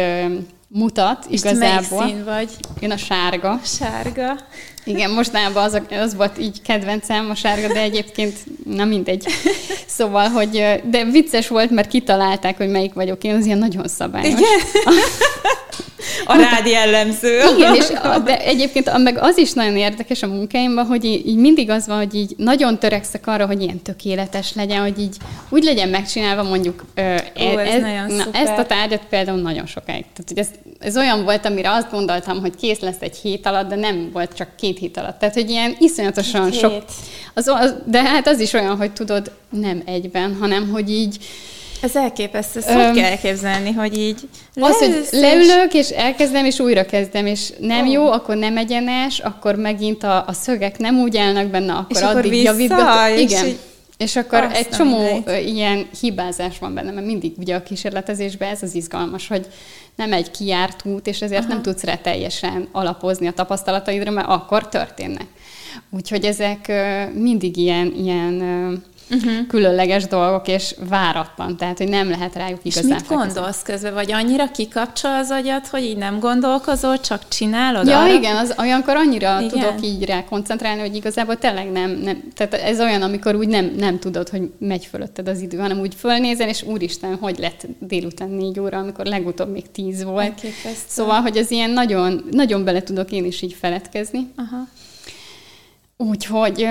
[0.68, 1.98] mutat És igazából.
[1.98, 2.50] melyik szín vagy?
[2.80, 3.60] Én a sárga.
[3.64, 4.36] Sárga.
[4.84, 9.26] Igen, mostanában az, a- az volt így kedvencem a sárga, de egyébként na mindegy.
[9.86, 10.50] Szóval, hogy
[10.90, 14.28] de vicces volt, mert kitalálták, hogy melyik vagyok én, az ilyen nagyon szabályos.
[14.28, 14.60] Igen?
[16.24, 17.40] A rád jellemző.
[17.56, 21.26] Igen, és a, de egyébként a- meg az is nagyon érdekes a munkáimban, hogy így,
[21.26, 25.16] így mindig az van, hogy így nagyon törekszek arra, hogy ilyen tökéletes legyen, hogy így
[25.48, 27.00] úgy legyen megcsinálva mondjuk ö,
[27.40, 28.42] Ó, ez nagyon na, szuper.
[28.42, 30.04] ezt a tárgyat például nagyon sokáig.
[30.12, 30.48] Tehát, hogy ez,
[30.78, 34.34] ez olyan volt, amire azt gondoltam, hogy kész lesz egy hét alatt, de nem volt
[34.36, 35.18] csak két hét alatt.
[35.18, 36.84] Tehát, hogy ilyen iszonyatosan Két sok...
[37.34, 41.16] Az, az, de hát az is olyan, hogy tudod, nem egyben, hanem hogy így
[41.82, 42.58] Ez elképesztő.
[42.58, 46.86] Ezt Öm, hogy kell elképzelni, hogy így Az, hogy és- leülök, és elkezdem, és újra
[46.86, 51.46] kezdem, és nem jó, akkor nem egyenes, akkor megint a, a szögek nem úgy állnak
[51.46, 53.14] benne, akkor És akkor addig vissza, javítgatom.
[53.16, 53.46] és Igen.
[53.46, 53.58] így-
[53.96, 55.28] És akkor egy csomó mindenit.
[55.28, 59.46] ö, ilyen hibázás van benne, mert mindig ugye a kísérletezésben ez az izgalmas, hogy
[59.96, 61.48] nem egy kijárt út, és ezért Aha.
[61.52, 65.26] nem tudsz rá teljesen alapozni a tapasztalataidra, mert akkor történnek.
[65.90, 66.72] Úgyhogy ezek
[67.14, 68.42] mindig ilyen, ilyen
[69.10, 69.46] uh-huh.
[69.48, 73.32] különleges dolgok, és váratlan, tehát hogy nem lehet rájuk És igazán mit felkészülni.
[73.32, 73.94] gondolsz közben?
[73.94, 77.86] Vagy annyira kikapcsol az agyad, hogy így nem gondolkozol, csak csinálod?
[77.86, 78.12] Ja, arra?
[78.12, 79.48] igen, az, olyankor annyira Igen.
[79.48, 83.74] tudok így rá koncentrálni, hogy igazából tényleg nem, nem, tehát ez olyan, amikor úgy nem,
[83.78, 88.28] nem tudod, hogy megy fölötted az idő, hanem úgy fölnézel, és úristen, hogy lett délután
[88.28, 90.24] négy óra, amikor legutóbb még tíz volt.
[90.24, 90.86] Elképesztő.
[90.88, 94.32] Szóval, hogy ez ilyen nagyon, nagyon bele tudok én is így feledkezni.
[94.36, 94.66] Aha.
[95.98, 96.66] Úgyhogy,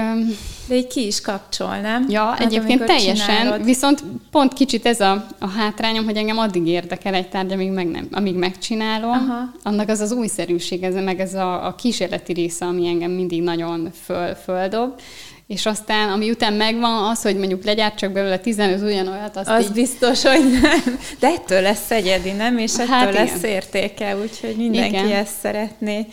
[0.67, 2.05] De így ki is kapcsol, nem?
[2.09, 3.63] ja, Hát, egyébként teljesen, csinálod.
[3.65, 7.87] viszont pont kicsit ez a, a hátrányom, hogy engem addig érdekel egy tárgy, amíg, meg
[7.87, 9.09] nem, amíg megcsinálom.
[9.11, 9.51] Aha.
[9.63, 13.91] Annak az az újszerűség, ez, meg ez a, a kísérleti része, ami engem mindig nagyon
[14.03, 14.99] föl, földob.
[15.47, 19.71] És aztán, ami után megvan, az, hogy mondjuk legyártsak belőle 15 ugyanolyat, azt Az így
[19.71, 20.97] biztos, hogy nem.
[21.19, 22.57] De ettől lesz egyedi, nem?
[22.57, 23.51] És ettől Hát lesz igen.
[23.51, 25.11] értéke, úgyhogy mindenki Igen.
[25.11, 26.05] ezt szeretné.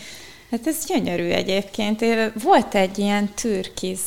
[0.53, 2.03] Hát ez gyönyörű egyébként.
[2.03, 4.01] Én- Volt egy ilyen türkiz.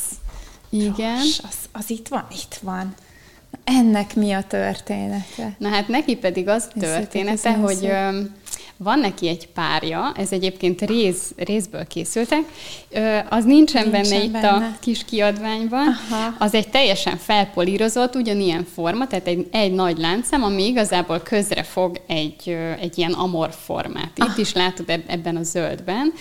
[0.70, 1.18] Igen.
[1.18, 2.28] Ros, Az, az itt van?
[2.32, 2.94] Itt van.
[3.64, 5.56] Ennek mi a története?
[5.58, 7.90] Na hát neki pedig az története, hogy szép.
[8.78, 12.44] Van neki egy párja, ez egyébként réz, részből készültek,
[13.30, 14.48] az nincsen, Nincsen benne itt benne.
[14.48, 16.36] a kis kiadványban, Aha.
[16.40, 22.02] az egy teljesen felpolírozott, ugyanilyen forma, tehát egy, egy nagy láncszem, ami igazából közre fog
[22.08, 24.12] egy, egy ilyen amorf formát.
[24.16, 24.40] Itt Ah.
[24.40, 26.14] is látod eb- ebben a zöldben.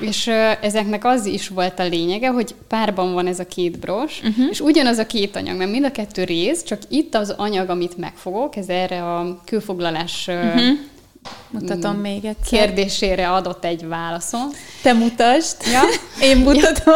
[0.00, 0.26] És
[0.60, 4.46] ezeknek az is volt a lényege, hogy párban van ez a két bros, uh-huh.
[4.50, 7.96] és ugyanaz a két anyag, mert mind a kettő rész, csak itt az anyag, amit
[7.96, 10.78] megfogok, ez erre a külfoglalás uh-huh.
[11.50, 12.58] Mutatom még egyszer.
[12.58, 14.50] kérdésére adott egy válaszon.
[14.82, 15.56] Te mutasd.
[15.72, 15.82] Ja.
[16.26, 16.94] Én mutatom.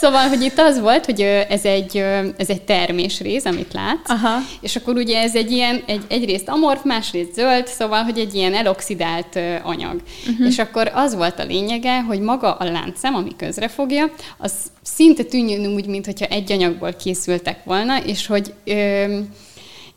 [0.00, 1.96] Szóval, hogy itt az volt, hogy ez egy,
[2.36, 4.38] ez egy termésrész, amit látsz, Aha.
[4.60, 8.54] és akkor ugye ez egy ilyen, egy, egyrészt amorf, másrészt zöld, szóval, hogy egy ilyen
[8.54, 10.02] eloxidált anyag.
[10.28, 10.46] Uh-huh.
[10.46, 15.74] És akkor az volt a lényege, hogy maga a láncszem, ami közrefogja, az szinte tűnjön
[15.74, 19.18] úgy, mintha egy anyagból készültek volna, és hogy ö,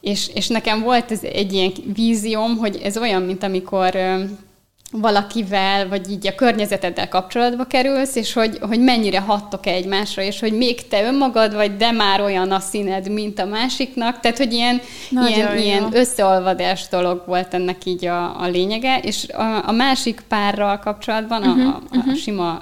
[0.01, 3.95] és, és nekem volt ez egy ilyen vízióm, hogy ez olyan, mint amikor
[4.91, 10.53] valakivel, vagy így a környezeteddel kapcsolatba kerülsz, és hogy, hogy mennyire hattok egymásra, és hogy
[10.53, 14.19] még te önmagad vagy, de már olyan a színed, mint a másiknak.
[14.19, 15.63] Tehát, hogy ilyen, Nagyon ilyen, jó.
[15.63, 21.41] ilyen összeolvadás dolog volt ennek így a, a lényege, és a, a másik párral kapcsolatban,
[21.41, 22.61] Mhm, uh-huh, a, a, a sima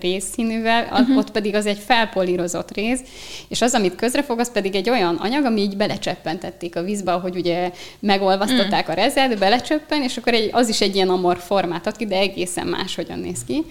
[0.00, 1.16] részszínűvel, a, uh-huh.
[1.16, 3.00] ott pedig az egy felpolírozott rész,
[3.48, 7.36] és az, amit közrefog, az pedig egy olyan anyag, ami így belecseppentették a vízbe, ahogy
[7.36, 7.70] ugye
[8.00, 12.06] megolvasztották a rezet, belecsöppen, és akkor egy, az is egy ilyen amor formát ad ki,
[12.06, 13.64] de egészen máshogyan néz ki.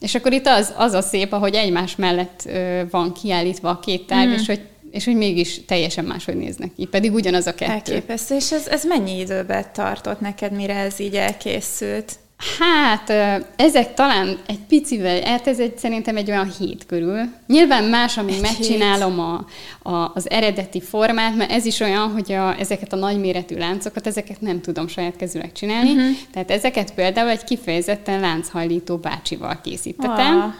[0.00, 4.06] És akkor itt az, az a szép, ahogy egymás mellett ö, van kiállítva a két
[4.06, 4.60] tárgy, és hogy
[4.90, 7.72] és hogy mégis teljesen máshogy néznek ki, pedig ugyanaz a kettő.
[7.72, 8.34] Elképesztő.
[8.34, 12.18] És ez, ez mennyi időben tartott neked, mire ez így elkészült?
[12.58, 13.10] Hát,
[13.56, 17.20] ezek talán egy picivel, hát ez egy, szerintem egy olyan hét körül.
[17.46, 19.46] Nyilván más, amíg Egy megcsinálom a,
[19.90, 24.40] a, az eredeti formát, mert ez is olyan, hogy a, ezeket a nagyméretű láncokat, ezeket
[24.40, 25.90] nem tudom saját kezűleg csinálni.
[25.90, 26.16] Uh-huh.
[26.32, 30.40] Tehát ezeket például egy kifejezetten lánchajlító bácsival készítettem.
[30.40, 30.54] Ah.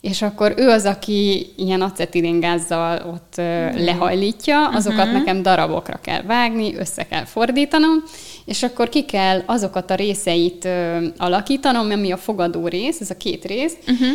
[0.00, 3.44] És akkor ő az, aki ilyen acetilingázzal ott uh,
[3.84, 5.18] lehajlítja, azokat uh-huh.
[5.18, 8.02] nekem darabokra kell vágni, össze kell fordítanom,
[8.44, 13.16] és akkor ki kell azokat a részeit uh, alakítanom, ami a fogadó rész, ez a
[13.16, 14.08] két rész, uh-huh.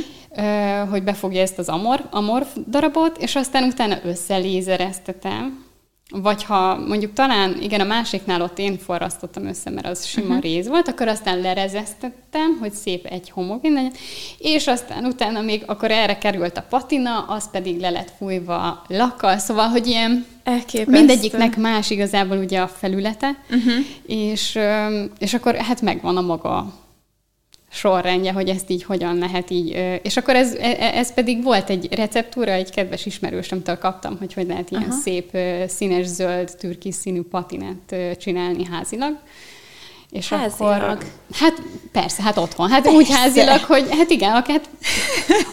[0.84, 5.64] uh, hogy befogja ezt az amor, amorf darabot, és aztán utána összelézereztetem,
[6.22, 10.42] vagy ha mondjuk talán, igen, a másiknál ott én forrasztottam össze, mert az sima uh-huh.
[10.42, 13.94] rész volt, akkor aztán lerezesztettem, hogy szép egy homogén legyen,
[14.38, 19.38] és aztán utána még akkor erre került a patina, az pedig le lett fújva lakkal,
[19.38, 20.92] szóval, hogy ilyen Elképesztő.
[20.92, 23.86] mindegyiknek más igazából ugye a felülete, uh-huh.
[24.06, 24.60] és,
[25.20, 26.83] és akkor hát megvan a maga
[27.74, 30.00] sorrendje, hogy ezt így hogyan lehet így.
[30.04, 34.34] És akkor ez, e, e, ez pedig volt egy receptúra, egy kedves ismerősömtől kaptam, hogy
[34.34, 35.00] hogy lehet ilyen Aha.
[35.02, 39.18] szép színes zöld türkis színű patinát csinálni házilag.
[40.12, 40.82] És házilag.
[40.82, 40.98] akkor...
[41.34, 41.62] Hát
[41.92, 42.70] persze, hát otthon.
[42.70, 42.98] Hát persze.
[42.98, 44.70] úgy házilag, hogy hát igen, hát,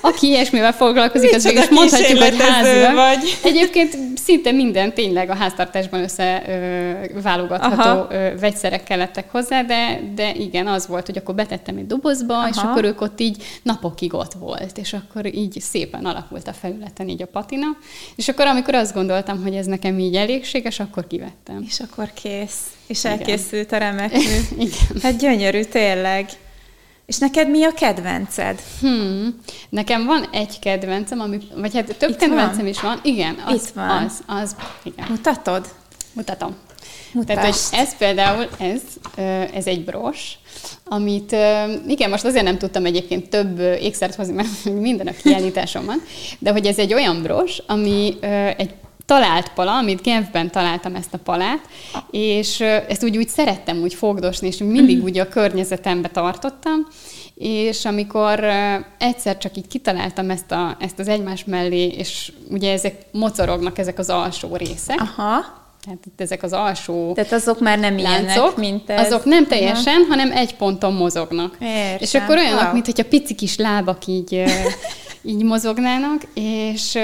[0.00, 2.94] aki ilyesmivel foglalkozik, az is mondhatjuk, hogy házilag.
[2.94, 3.38] Vagy.
[3.42, 8.06] Egyébként szinte minden tényleg a háztartásban összeválogatható
[8.40, 12.48] vegyszerek lettek hozzá, de, de igen, az volt, hogy akkor betettem egy dobozba, Aha.
[12.48, 17.08] és akkor ők ott így napokig ott volt, és akkor így szépen alakult a felületen
[17.08, 17.66] így a patina,
[18.16, 21.64] és akkor amikor azt gondoltam, hogy ez nekem így elégséges, akkor kivettem.
[21.66, 22.66] És akkor kész.
[22.86, 24.18] És elkészült a remek mű.
[24.66, 25.00] Igen.
[25.02, 26.28] Hát gyönyörű, tényleg.
[27.10, 28.60] És neked mi a kedvenced?
[28.80, 29.40] Hmm.
[29.68, 32.66] Nekem van egy kedvencem, ami, vagy hát több Itt kedvencem van?
[32.66, 33.00] is van.
[33.02, 33.88] Igen, az, Itt van.
[33.88, 35.06] az, az, igen.
[35.08, 35.66] Mutatod?
[36.12, 36.56] Mutatom.
[37.12, 37.38] Mutasd.
[37.38, 38.80] Tehát, hogy ez például, ez,
[39.54, 40.32] ez egy bros,
[40.84, 41.36] amit,
[41.86, 46.02] igen, most azért nem tudtam egyébként több ékszert hozni, mert minden a kiállításom van,
[46.38, 48.16] de hogy ez egy olyan bros, ami
[48.56, 48.74] egy
[49.10, 51.60] talált pala, amit Genfben találtam ezt a palát,
[52.10, 55.06] és ezt úgy, úgy szerettem úgy fogdosni, és mindig mhm.
[55.06, 56.86] úgy a környezetembe tartottam,
[57.34, 58.44] és amikor
[58.98, 63.98] egyszer csak így kitaláltam ezt, a, ezt az egymás mellé, és ugye ezek mocorognak, ezek
[63.98, 65.58] az alsó részek, Aha.
[65.84, 69.06] Tehát itt ezek az alsó Tehát azok már nem láncok, ilyenek, mint ez.
[69.06, 70.06] Azok nem teljesen, Aha.
[70.08, 71.56] hanem egy ponton mozognak.
[71.60, 71.98] Értem.
[72.00, 72.72] És akkor olyanok, wow.
[72.72, 74.44] mint hogyha pici kis lábak így,
[75.32, 76.98] így mozognának, és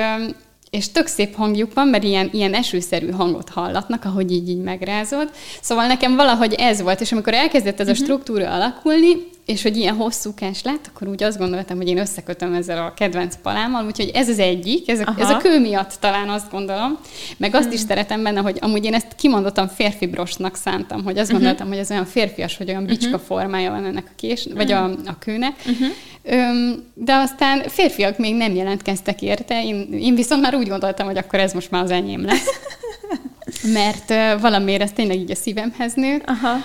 [0.76, 5.30] és tök szép hangjuk van, mert ilyen, ilyen esőszerű hangot hallatnak, ahogy így, így megrázod.
[5.60, 8.02] Szóval nekem valahogy ez volt, és amikor elkezdett ez a mhm.
[8.02, 12.84] struktúra alakulni, és hogy ilyen hosszúkás lett, akkor úgy azt gondoltam, hogy én összekötöm ezzel
[12.84, 16.50] a kedvenc palámmal, úgyhogy ez az egyik, ez a, ez a kő miatt talán azt
[16.50, 16.98] gondolom,
[17.36, 17.88] meg azt is mhm.
[17.88, 21.36] szeretem benne, hogy amúgy én ezt kimondottan férfi brosnak szántam, hogy azt uh-huh.
[21.36, 23.26] gondoltam, hogy ez olyan férfias, hogy olyan bicska uh-huh.
[23.26, 25.54] formája van ennek a kés, vagy a, a kőnek.
[25.58, 25.88] Uh-huh.
[26.22, 31.16] Öm, de aztán férfiak még nem jelentkeztek érte, én, én viszont már úgy gondoltam, hogy
[31.16, 32.48] akkor ez most már az enyém lesz.
[33.78, 36.28] Mert uh, valamiért ez tényleg így a szívemhez nőtt.
[36.28, 36.56] Aha.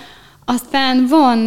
[0.53, 1.45] Aztán van,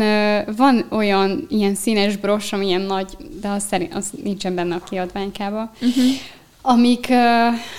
[0.57, 4.85] van olyan ilyen színes bros, ami ilyen nagy, de az, szerint, az nincsen benne a
[4.91, 6.05] kiadványkában, uh-huh.
[6.63, 7.09] amik,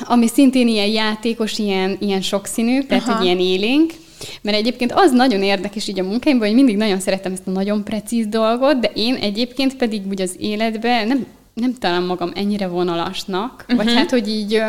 [0.04, 3.18] ami szintén ilyen játékos, ilyen, ilyen sokszínű, tehát Aha.
[3.18, 3.94] egy ilyen élénk.
[4.42, 7.84] Mert egyébként az nagyon érdekes így a munkáimban, hogy mindig nagyon szeretem ezt a nagyon
[7.84, 13.66] precíz dolgot, de én egyébként pedig úgy az életben nem, nem talán magam ennyire vonalasnak,
[13.68, 13.86] uh-huh.
[13.86, 14.62] vagy hát, hogy így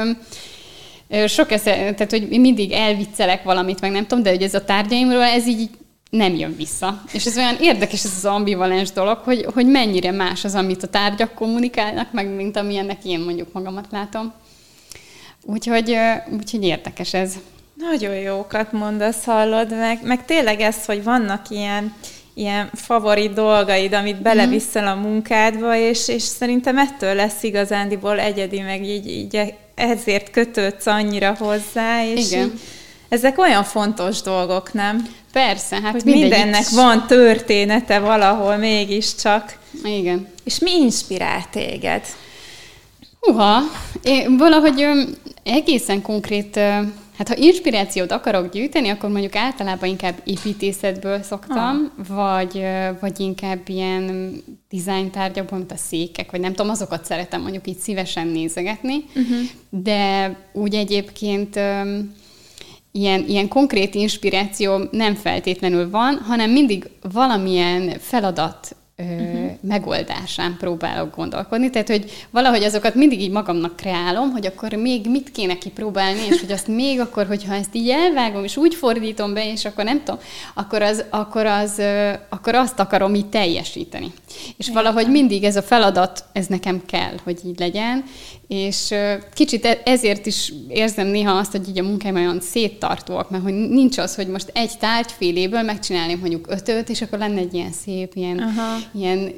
[1.27, 5.23] sok esze, tehát, hogy mindig elviccelek valamit, meg nem tudom, de hogy ez a tárgyaimról,
[5.23, 5.69] ez így
[6.17, 7.03] nem jön vissza.
[7.13, 10.89] És ez olyan érdekes ez az ambivalens dolog, hogy, hogy mennyire más az, amit a
[10.89, 14.33] tárgyak kommunikálnak, meg mint amilyennek én mondjuk magamat látom.
[15.43, 15.97] Úgyhogy,
[16.41, 17.35] úgyhogy érdekes ez.
[17.75, 21.95] Nagyon jókat mondasz, hallod, meg, meg tényleg ez, hogy vannak ilyen,
[22.35, 28.85] ilyen favorit dolgaid, amit beleviszel a munkádba, és, és szerintem ettől lesz igazándiból egyedi, meg
[28.85, 32.45] így, így ezért kötődsz annyira hozzá, és Igen.
[32.45, 32.61] Így,
[33.09, 35.07] ezek olyan fontos dolgok, nem?
[35.37, 39.59] Persze, hát hogy mindennek van története valahol mégiscsak.
[39.85, 40.29] Igen.
[40.45, 42.05] És mi inspirál téged?
[43.21, 43.61] Uha,
[44.03, 45.03] én valahogy ö,
[45.43, 46.61] egészen konkrét, ö,
[47.19, 52.07] hát ha inspirációt akarok gyűjteni, akkor mondjuk általában inkább építészetből szoktam, ah.
[52.09, 54.35] vagy, ö, vagy inkább ilyen
[54.71, 59.39] design tárgyakból, mint a székek, vagy nem tudom, azokat szeretem mondjuk így szívesen nézegetni, uh-huh.
[59.71, 61.57] de úgy egyébként...
[61.57, 61.99] Ö,
[62.97, 69.51] ilyen, ilyen konkrét inspiráció nem feltétlenül van, hanem mindig valamilyen feladat uh-huh.
[69.61, 71.71] megoldásán próbálok gondolkodni.
[71.71, 76.41] Tehát, hogy valahogy azokat mindig így magamnak kreálom, hogy akkor még mit kéne kipróbálni, és
[76.41, 80.03] hogy azt még akkor, hogyha ezt így elvágom, és úgy fordítom be, és akkor nem
[80.05, 80.21] tudom,
[80.55, 81.83] akkor, az, akkor, az,
[82.29, 84.13] akkor azt akarom így teljesíteni.
[84.57, 88.05] És valahogy mindig ez a feladat, ez nekem kell, hogy így legyen,
[88.49, 88.95] és
[89.35, 93.53] kicsit e-, ezért is érzem néha azt, hogy így a munkáim olyan széttartóak, mert hogy
[93.53, 98.15] nincs az, hogy most egy tárgyféléből megcsinálném mondjuk ötöt, és akkor lenne egy ilyen szép,
[98.15, 98.55] ilyen,
[98.95, 99.33] ilyen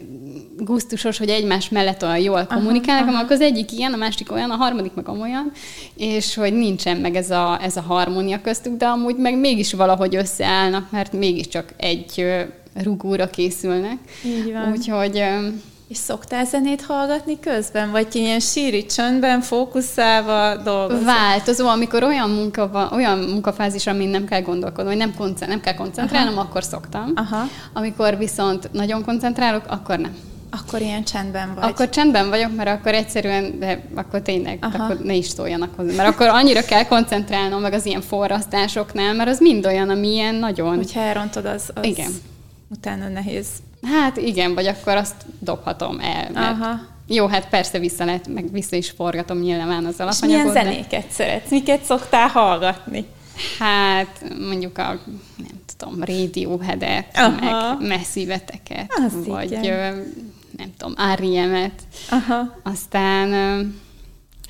[0.56, 3.32] gusztusos, hogy egymás mellett olyan jól kommunikálnak, aha, aha.
[3.32, 5.52] az egyik ilyen, a másik olyan, a harmadik meg olyan,
[5.96, 10.16] és hogy nincsen meg ez a, ez a harmónia köztük, de amúgy meg mégis valahogy
[10.16, 12.26] összeállnak, mert mégiscsak egy
[12.74, 13.98] rugóra készülnek.
[14.24, 14.70] Így van.
[14.70, 15.22] Úgyhogy
[15.88, 21.04] És szoktál zenét hallgatni közben, vagy ilyen síri csöndben, fókuszálva dolgozol?
[21.04, 25.60] Változó, amikor olyan, munka van, olyan munkafázis, amin nem kell gondolkodni, vagy nem, koncentrál, nem
[25.60, 26.48] kell koncentrálnom, Aha.
[26.48, 27.12] akkor szoktam.
[27.14, 27.44] Aha.
[27.72, 30.16] Amikor viszont nagyon koncentrálok, akkor nem.
[30.50, 31.64] Akkor ilyen csendben vagy.
[31.64, 34.84] Akkor csendben vagyok, mert akkor egyszerűen, de akkor tényleg, Aha.
[34.84, 35.94] akkor ne is szóljanak hozzá.
[35.96, 40.34] Mert akkor annyira kell koncentrálnom meg az ilyen forrasztásoknál, mert az mind olyan, ami ilyen
[40.34, 40.76] nagyon...
[40.76, 42.10] Hogyha elrontod, az, az igen.
[42.70, 43.46] utána nehéz.
[43.82, 46.30] Hát igen, vagy akkor azt dobhatom el.
[46.32, 46.80] Mert Aha.
[47.06, 50.14] Jó, hát persze vissza lehet, meg vissza is forgatom nyilván az alapanyagot.
[50.14, 51.12] És milyen zenéket de...
[51.12, 51.50] szeretsz?
[51.50, 53.04] Miket szoktál hallgatni?
[53.58, 54.98] Hát mondjuk a,
[55.36, 58.92] nem tudom, Radiohead-et, meg messziveteket,
[59.26, 60.12] vagy igen.
[60.56, 61.82] nem tudom, R.E.M.-et.
[62.62, 63.28] Aztán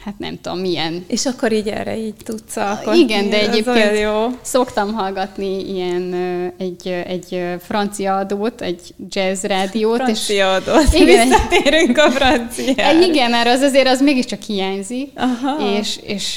[0.05, 1.05] hát nem tudom, milyen.
[1.07, 2.99] És akkor így erre így tudsz alkotni.
[2.99, 4.27] Igen, de egyébként jó.
[4.43, 6.15] szoktam hallgatni ilyen
[6.59, 9.97] egy, egy francia adót, egy jazz rádiót.
[9.97, 13.07] Francia és adót, igen, visszatérünk a franciára.
[13.07, 15.79] Igen, mert az azért az mégiscsak hiányzik, Aha.
[15.79, 16.37] és, és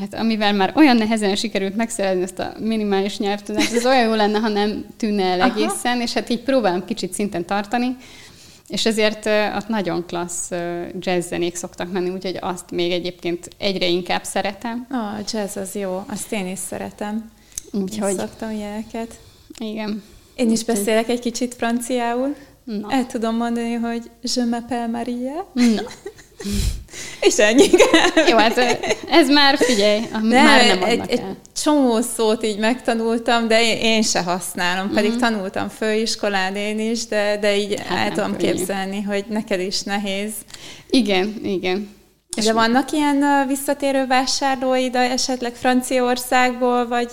[0.00, 4.38] hát amivel már olyan nehezen sikerült megszerezni ezt a minimális nyelvtudást, az olyan jó lenne,
[4.38, 6.02] ha nem tűnne el egészen, Aha.
[6.02, 7.96] és hát így próbálom kicsit szinten tartani,
[8.68, 10.50] és ezért ott nagyon klassz
[10.98, 14.86] jazz zenék szoktak menni, úgyhogy azt még egyébként egyre inkább szeretem.
[14.90, 17.30] A jazz az jó, azt én is szeretem.
[17.72, 18.10] Úgyhogy...
[18.10, 19.18] Én szoktam ilyeneket.
[19.58, 20.02] Igen.
[20.34, 22.34] Én is beszélek egy kicsit franciául.
[22.64, 22.90] Na.
[22.90, 25.50] El tudom mondani, hogy je m'appelle Maria.
[25.52, 25.82] Na.
[27.20, 27.66] És ennyi.
[28.30, 28.58] Jó, hát
[29.10, 31.22] ez már, figyelj, de már nem egy, egy
[31.62, 34.94] csomó szót így megtanultam, de én, én se használom, uh-huh.
[34.94, 35.20] pedig mhm.
[35.20, 38.52] tanultam főiskolán én is, de, de így hát el tudom könnyű.
[38.52, 40.32] képzelni, hogy neked is nehéz.
[40.90, 41.96] Igen, igen.
[42.36, 47.10] És de vannak ilyen visszatérő vásárlóid esetleg Franciaországból, vagy...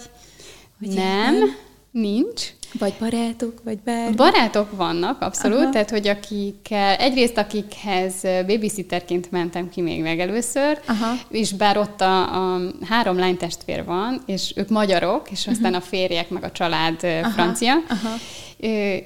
[0.80, 1.56] vagy nem, nem,
[1.92, 2.42] nincs.
[2.80, 4.16] Vagy barátok, vagy bármi?
[4.16, 5.70] Barátok vannak, abszolút, Aha.
[5.70, 11.14] tehát hogy akikkel, egyrészt akikhez babysitterként mentem ki még meg először, Aha.
[11.30, 15.86] és bár ott a, a három lánytestvér van, és ők magyarok, és aztán uh-huh.
[15.86, 17.30] a férjek meg a család Aha.
[17.30, 18.16] francia, Aha.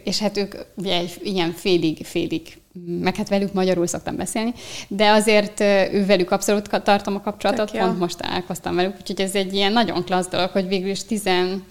[0.04, 4.54] és hát ők ugye ilyen félig-félig meg hát velük magyarul szoktam beszélni,
[4.88, 5.60] de azért
[5.94, 10.28] ővelük abszolút tartom a kapcsolatot, pont most találkoztam velük, úgyhogy ez egy ilyen nagyon klassz
[10.30, 11.64] dolog, hogy végül is tizen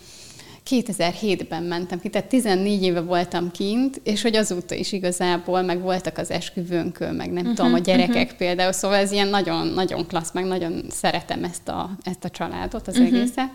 [0.70, 6.18] 2007-ben mentem ki, tehát 14 éve voltam kint, és hogy azóta is igazából, meg voltak
[6.18, 8.38] az esküvőnkön, meg nem uh-huh, tudom, a gyerekek uh-huh.
[8.38, 12.88] például, szóval ez ilyen nagyon, nagyon klassz, meg nagyon szeretem ezt a, ezt a családot,
[12.88, 13.14] az uh-huh.
[13.14, 13.50] egészet.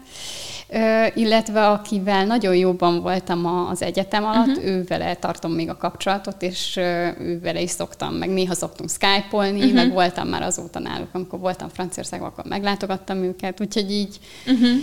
[0.70, 4.66] Ö, illetve akivel nagyon jóban voltam az egyetem alatt, uh-huh.
[4.66, 6.78] ővele tartom még a kapcsolatot, és
[7.20, 9.74] ővele is szoktam, meg néha szoktunk skype-olni, uh-huh.
[9.74, 14.78] meg voltam már azóta náluk, amikor voltam Franciaországban, akkor meglátogattam őket, úgyhogy így uh-huh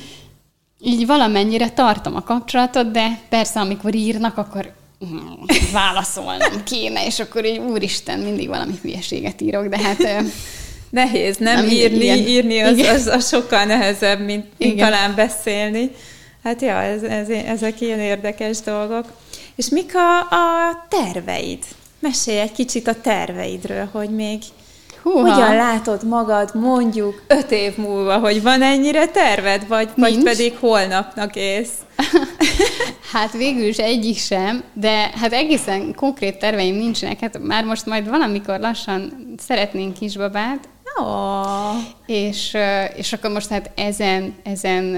[0.82, 7.44] így valamennyire tartom a kapcsolatot, de persze, amikor írnak, akkor hmm, válaszolnom kéne, és akkor
[7.44, 10.24] így úristen, mindig valami hülyeséget írok, de hát...
[10.90, 12.18] Nehéz, nem, nem írni, igen.
[12.18, 15.90] írni az, az, az sokkal nehezebb, mint, mint talán beszélni.
[16.42, 19.12] Hát ja, ez, ez, ezek ilyen érdekes dolgok.
[19.54, 21.58] És mik a, a terveid?
[21.98, 24.38] Mesélj egy kicsit a terveidről, hogy még
[25.02, 25.20] Húha.
[25.20, 31.36] Hogyan látod magad mondjuk öt év múlva, hogy van ennyire terved, vagy, vagy pedig holnapnak
[31.36, 31.72] ész?
[33.12, 37.20] hát végül is egyik sem, de hát egészen konkrét terveim nincsenek.
[37.20, 40.68] Hát már most majd valamikor lassan szeretnénk kisbabát,
[41.00, 41.76] oh.
[42.06, 42.56] és,
[42.96, 44.94] és akkor most hát ezen, ezen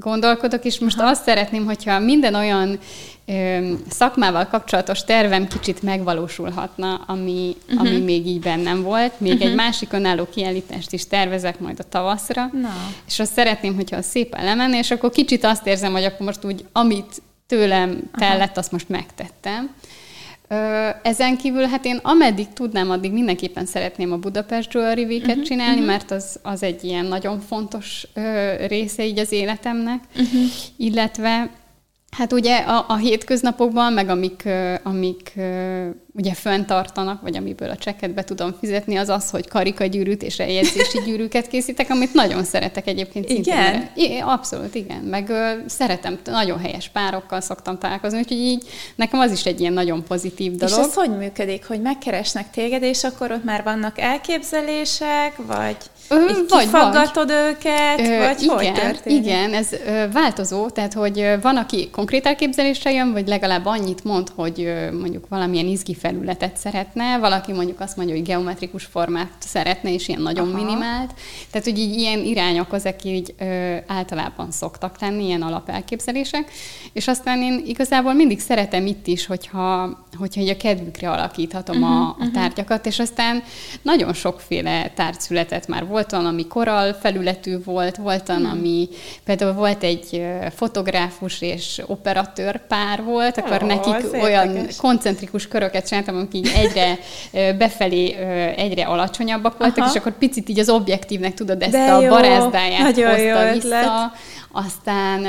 [0.00, 2.78] gondolkodok, és most azt szeretném, hogyha minden olyan
[3.26, 7.80] ö, szakmával kapcsolatos tervem kicsit megvalósulhatna, ami, uh-huh.
[7.80, 9.20] ami még így bennem volt.
[9.20, 9.48] Még uh-huh.
[9.48, 12.74] egy másik önálló kiállítást is tervezek majd a tavaszra, Na.
[13.06, 16.44] és azt szeretném, hogyha az szépen lemenne, és akkor kicsit azt érzem, hogy akkor most
[16.44, 18.60] úgy, amit tőlem tellett, Aha.
[18.60, 19.74] azt most megtettem.
[21.02, 25.72] Ezen kívül, hát én ameddig tudnám, addig mindenképpen szeretném a Budapest Jewelry Week-et uh-huh, csinálni,
[25.72, 25.86] uh-huh.
[25.86, 28.06] mert az, az egy ilyen nagyon fontos
[28.66, 30.42] része így az életemnek, uh-huh.
[30.76, 31.50] illetve
[32.16, 34.48] Hát ugye a, a hétköznapokban, meg amik,
[34.82, 35.32] amik
[36.16, 40.98] ugye föntartanak, vagy amiből a csekket be tudom fizetni, az az, hogy karikagyűrűt és eljegyzési
[41.06, 43.28] gyűrűket készítek, amit nagyon szeretek egyébként.
[43.28, 43.88] Igen?
[43.94, 45.00] I, abszolút, igen.
[45.00, 49.72] Meg ö, szeretem, nagyon helyes párokkal szoktam találkozni, úgyhogy így nekem az is egy ilyen
[49.72, 50.78] nagyon pozitív dolog.
[50.78, 55.76] És ez hogy működik, hogy megkeresnek téged, és akkor ott már vannak elképzelések, vagy...
[56.08, 56.16] Ö,
[56.48, 57.36] vagy, kifaggatod vagy.
[57.36, 59.24] őket, ö, vagy igen, hogy történik?
[59.24, 64.04] Igen, ez ö, változó, tehát hogy ö, van, aki konkrét elképzeléssel jön, vagy legalább annyit
[64.04, 69.30] mond, hogy ö, mondjuk valamilyen izgi felületet szeretne, valaki mondjuk azt mondja, hogy geometrikus formát
[69.38, 70.64] szeretne, és ilyen nagyon Aha.
[70.64, 71.14] minimált.
[71.50, 76.50] Tehát, hogy így ilyen irányok azok így ö, általában szoktak lenni, ilyen alapelképzelések.
[76.92, 81.96] És aztán én igazából mindig szeretem itt is, hogyha, hogyha így a kedvükre alakíthatom uh-huh,
[81.96, 82.32] a, a mhm, mhm.
[82.32, 83.42] tárgyakat, és aztán
[83.82, 88.50] nagyon sokféle tárgy született már volt olyan, ami koral felületű volt, volt olyan, hmm.
[88.50, 88.88] ami
[89.24, 96.16] például volt egy fotográfus és operatőr pár volt, akkor oh, nekik olyan koncentrikus köröket csináltam,
[96.16, 96.98] amik így egyre
[97.52, 98.12] befelé
[98.56, 99.90] egyre alacsonyabbak voltak, Aha.
[99.90, 102.08] és akkor picit így az objektívnek tudod ezt De a jó.
[102.08, 103.66] barázdáját hozta jó vissza.
[103.66, 103.86] Ötlet.
[104.52, 105.22] Aztán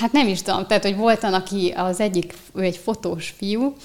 [0.00, 3.76] hát nem is tudom, tehát, hogy volt aki az egyik, ő egy fotós fiú,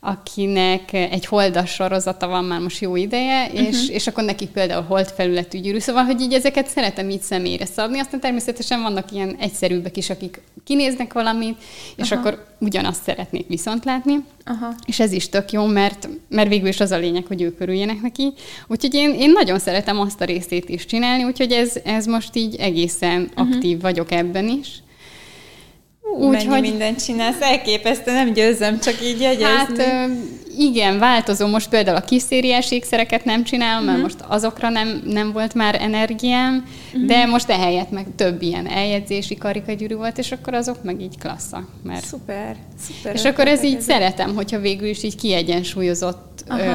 [0.00, 3.94] akinek egy holdas sorozata van már most jó ideje, és, uh-huh.
[3.94, 7.98] és akkor nekik például hold felületű gyűrű, szóval, hogy így ezeket szeretem így személyre szabni,
[7.98, 11.56] aztán természetesen vannak ilyen egyszerűbbek is, akik kinéznek valamit,
[11.96, 12.20] és Aha.
[12.20, 14.74] akkor ugyanazt szeretnék viszont látni, Aha.
[14.86, 18.00] és ez is tök jó, mert, mert végül is az a lényeg, hogy ők örüljenek
[18.00, 18.32] neki.
[18.66, 22.56] Úgyhogy én, én nagyon szeretem azt a részét is csinálni, úgyhogy ez, ez most így
[22.56, 23.54] egészen uh-huh.
[23.54, 24.82] aktív vagyok ebben is.
[26.16, 26.60] Úgy, mennyi hogy...
[26.60, 29.82] mindent csinálsz, elképesztő, nem győzöm, csak így jegyezni.
[29.82, 30.10] Hát
[30.58, 31.46] igen, változó.
[31.46, 34.00] Most például a kis szériás ékszereket nem csinálom, uh-huh.
[34.00, 34.22] mert mhm.
[34.28, 37.06] most azokra nem, nem volt már energiám, uh-huh.
[37.06, 41.68] de most ehelyett meg több ilyen eljegyzési karikagyűrű volt, és akkor azok meg így klassza.
[41.82, 42.04] Mert...
[42.04, 42.56] Szuper,
[42.86, 43.14] szuper.
[43.14, 46.27] És akkor ez így ez szeretem, hogyha végül is így kiegyensúlyozott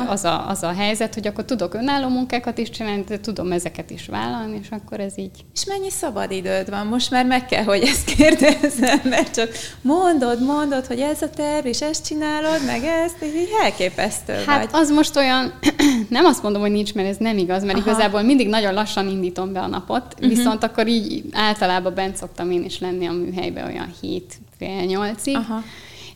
[0.08, 3.90] az a, az a helyzet, hogy akkor tudok önálló munkákat is csinálni, de tudom ezeket
[3.90, 5.46] is vállalni, és akkor ez így.
[5.54, 6.88] És mennyi szabad időd van?
[6.88, 9.50] Most már meg kell, hogy ezt kérdezzem, mert csak
[9.82, 14.72] mondod, mondod, hogy ez a terv, és ezt csinálod, meg ezt, és így elképesztő hát
[14.72, 14.82] vagy.
[14.82, 15.54] az most olyan,
[16.10, 17.90] nem azt mondom, hogy nincs, mert ez nem igaz, mert Aha.
[17.90, 20.30] igazából mindig nagyon lassan indítom be a napot, uh-huh.
[20.30, 25.36] viszont akkor így általában bent szoktam én is lenni a műhelybe olyan hét fél nyolcig.
[25.36, 25.64] Aha.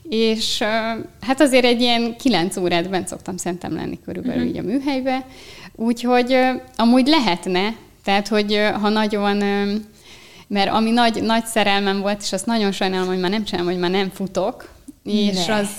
[0.09, 0.63] És
[1.21, 4.55] hát azért egy ilyen kilenc órát bent szoktam szerintem lenni körülbelül uh-huh.
[4.55, 5.25] így a műhelybe.
[5.75, 6.37] Úgyhogy
[6.75, 9.43] amúgy lehetne, tehát hogy ha nagyon
[10.47, 13.79] mert ami nagy, nagy szerelmem volt, és azt nagyon sajnálom, hogy már nem csinálom, hogy
[13.79, 14.69] már nem futok,
[15.03, 15.55] és ne.
[15.55, 15.69] az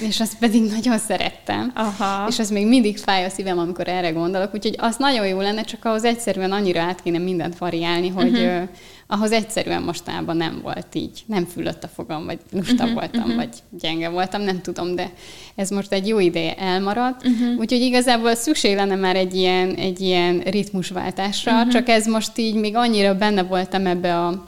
[0.00, 1.72] és azt pedig nagyon szerettem.
[1.74, 2.26] Aha.
[2.28, 5.62] És az még mindig fáj a szívem, amikor erre gondolok, úgyhogy az nagyon jó lenne,
[5.62, 8.68] csak ahhoz egyszerűen annyira át kéne mindent variálni, hogy uh-huh.
[9.10, 11.22] Ahhoz egyszerűen mostában nem volt így.
[11.26, 13.36] Nem fülött a fogam, vagy lusta uh-huh, voltam, uh-huh.
[13.36, 15.12] vagy gyenge voltam, nem tudom, de
[15.54, 17.26] ez most egy jó ideje elmaradt.
[17.26, 17.58] Uh-huh.
[17.58, 21.72] Úgyhogy igazából szükség lenne már egy ilyen, egy ilyen ritmusváltásra, uh-huh.
[21.72, 24.46] csak ez most így még annyira benne voltam ebbe a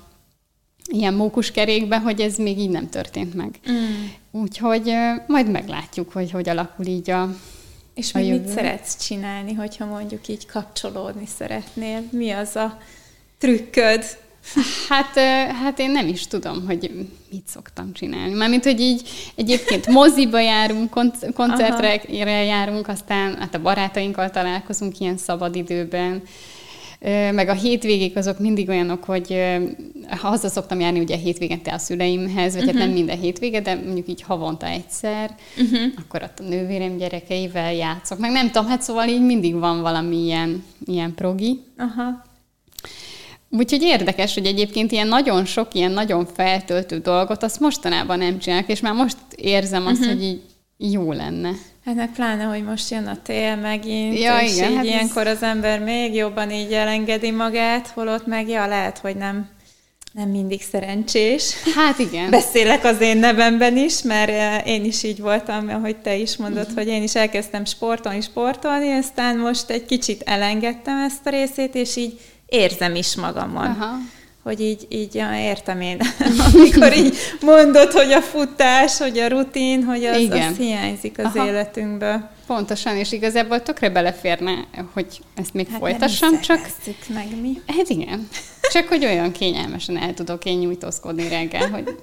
[0.93, 3.59] ilyen mókuskerékbe, hogy ez még így nem történt meg.
[3.71, 4.07] Mm.
[4.31, 4.93] Úgyhogy
[5.27, 7.29] majd meglátjuk, hogy hogy alakul így a
[7.95, 12.03] És még mit szeretsz csinálni, hogyha mondjuk így kapcsolódni szeretnél?
[12.11, 12.79] Mi az a
[13.39, 14.05] trükköd?
[14.89, 15.19] Hát,
[15.63, 18.35] hát én nem is tudom, hogy mit szoktam csinálni.
[18.35, 20.91] Mármint, hogy így egyébként moziba járunk,
[21.35, 22.29] koncertre Aha.
[22.29, 26.23] járunk, aztán hát a barátainkkal találkozunk ilyen szabadidőben,
[27.33, 29.43] meg a hétvégék azok mindig olyanok, hogy
[30.09, 32.67] haza szoktam járni ugye hétvégente a szüleimhez, vagy uh-huh.
[32.67, 32.97] hát nem mhm.
[32.97, 35.93] minden hétvége, de mondjuk így havonta egyszer, uh-huh.
[35.97, 38.19] akkor ott a nővérem gyerekeivel játszok.
[38.19, 41.61] Meg nem tudom, hát szóval így mindig van valami ilyen, ilyen progi.
[41.77, 42.29] Aha.
[43.51, 48.69] Úgyhogy érdekes, hogy egyébként ilyen nagyon sok, ilyen nagyon feltöltő dolgot azt mostanában nem csinálok,
[48.69, 50.15] és már most érzem azt, uh-huh.
[50.15, 50.41] hogy így
[50.93, 51.51] jó lenne.
[51.85, 55.27] Hát meg pláne, hogy most jön a tél megint, ja, és igen, így hát ilyenkor
[55.27, 55.37] ez...
[55.37, 59.49] az ember még jobban így elengedi magát, holott meg ja, lehet, hogy nem,
[60.13, 61.55] nem mindig szerencsés.
[61.75, 62.31] Hát igen.
[62.31, 66.63] Beszélek az én nevemben is, mert eh, én is így voltam, ahogy te is mondod,
[66.63, 66.77] uh-huh.
[66.77, 71.97] hogy én is elkezdtem sportolni, sportolni, aztán most egy kicsit elengedtem ezt a részét, és
[71.97, 72.21] így
[72.51, 73.67] érzem is magamon.
[73.67, 73.99] Aha
[74.43, 76.01] hogy így, így ja, értem én,
[76.53, 81.47] amikor így mondod, hogy a futás, hogy a rutin, hogy az, az hiányzik az Aha.
[81.47, 82.29] életünkből.
[82.47, 86.61] Pontosan, és igazából tökre beleférne, hogy ezt még hát folytassam, csak...
[87.15, 87.61] meg mi.
[87.67, 88.29] Hát igen.
[88.73, 91.97] Csak hogy olyan kényelmesen el tudok én nyújtózkodni reggel, hogy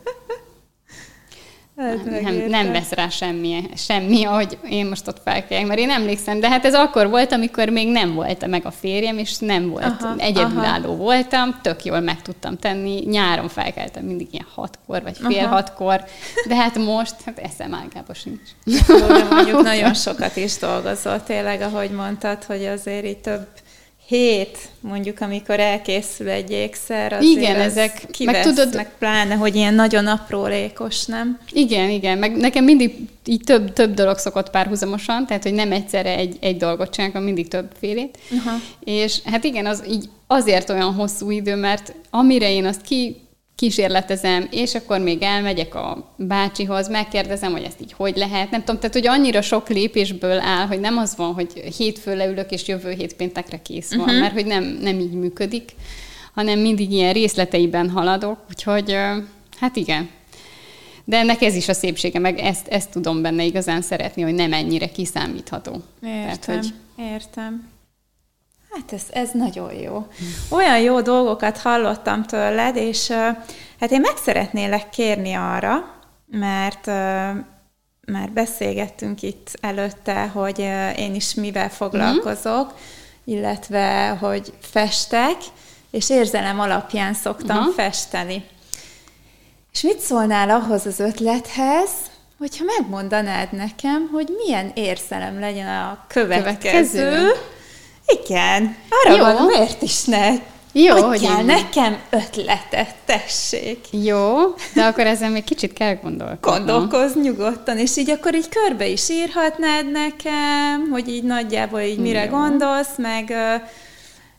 [1.77, 6.39] Hát nem, nem vesz rá semmi, semmi, ahogy én most ott felkeljek, mert én emlékszem,
[6.39, 10.01] de hát ez akkor volt, amikor még nem volt meg a férjem, és nem volt,
[10.01, 10.95] aha, egyedülálló aha.
[10.95, 15.55] voltam, tök jól meg tudtam tenni, nyáron felkeltem mindig ilyen hatkor, vagy fél aha.
[15.55, 16.03] hatkor,
[16.47, 18.49] de hát most, hát eszem ágába sincs.
[18.87, 23.47] Jó, de mondjuk nagyon sokat is dolgozol tényleg, ahogy mondtad, hogy azért így több
[24.07, 29.55] hét, mondjuk, amikor elkészül egy ékszer, azért Igen, ezek- kivesz, meg, tudod- meg pláne, hogy
[29.55, 31.39] ilyen nagyon aprólékos, nem?
[31.51, 32.95] Igen, igen, meg nekem mindig
[33.25, 37.27] így több, több dolog szokott párhuzamosan, tehát hogy nem egyszerre egy, egy dolgot csinálok, hanem
[37.33, 38.17] mindig többfélét.
[38.45, 38.55] Aha.
[38.83, 43.15] És hát igen, az így azért olyan hosszú idő, mert amire én azt ki
[43.57, 48.79] kísérletezem, és akkor még elmegyek a bácsihoz, megkérdezem, hogy ezt így hogy lehet, nem tudom,
[48.79, 52.91] tehát hogy annyira sok lépésből áll, hogy nem az van, hogy hétfő leülök, és jövő
[52.91, 54.19] hét péntekre kész van, uh-huh.
[54.19, 55.71] mert hogy nem, nem így működik,
[56.33, 58.97] hanem mindig ilyen részleteiben haladok, úgyhogy
[59.59, 60.09] hát igen.
[61.03, 64.53] De ennek ez is a szépsége, meg ezt, ezt tudom benne igazán szeretni, hogy nem
[64.53, 65.83] ennyire kiszámítható.
[66.03, 66.73] Értem, hogy
[67.13, 67.67] értem.
[68.71, 70.07] Hát ez, ez nagyon jó.
[70.49, 73.09] Olyan jó dolgokat hallottam tőled, és
[73.79, 75.95] hát én meg szeretnélek kérni arra,
[76.25, 76.85] mert
[78.11, 80.59] már beszélgettünk itt előtte, hogy
[80.97, 82.73] én is mivel foglalkozok,
[83.23, 85.35] illetve hogy festek,
[85.91, 87.71] és érzelem alapján szoktam Aha.
[87.71, 88.45] festeni.
[89.71, 91.89] És mit szólnál ahhoz az ötlethez,
[92.37, 96.43] hogyha megmondanád nekem, hogy milyen érzelem legyen a következő?
[96.43, 97.31] Következő?
[98.07, 99.23] Igen, arra Jó.
[99.23, 100.29] van, miért is ne?
[100.71, 103.79] Jó, hogy Adjál én- nekem ötletet, tessék.
[103.91, 104.37] Jó,
[104.73, 106.65] de akkor ezen még kicsit kell gondolkodnom.
[106.65, 112.23] Gondolkozz nyugodtan, és így akkor így körbe is írhatnád nekem, hogy így nagyjából így mire
[112.23, 112.29] Jó.
[112.29, 113.33] gondolsz, meg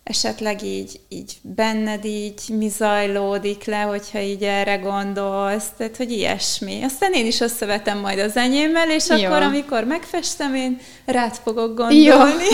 [0.09, 6.83] esetleg így, így benned így mi zajlódik le, hogyha így erre gondolsz, tehát hogy ilyesmi.
[6.83, 9.17] Aztán én is összevetem majd az enyémmel, és Jó.
[9.17, 11.85] akkor, amikor megfestem, én rád fogok Jó.
[11.85, 12.45] gondolni.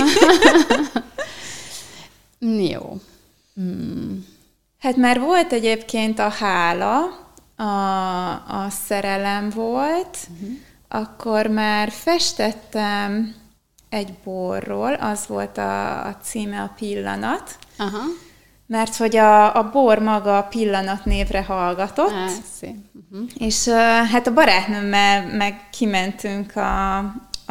[2.71, 2.97] Jó.
[4.79, 7.03] Hát már volt egyébként a hála,
[7.57, 8.31] a,
[8.65, 10.57] a szerelem volt, uh-huh.
[10.89, 13.35] akkor már festettem
[13.95, 18.03] egy borról, az volt a, a címe a pillanat, Aha.
[18.67, 22.29] mert hogy a, a bor maga a pillanat névre hallgatott, Á,
[22.59, 22.77] szép.
[23.11, 23.29] Uh-huh.
[23.39, 23.69] és
[24.13, 26.97] hát a barátnőmmel meg kimentünk a,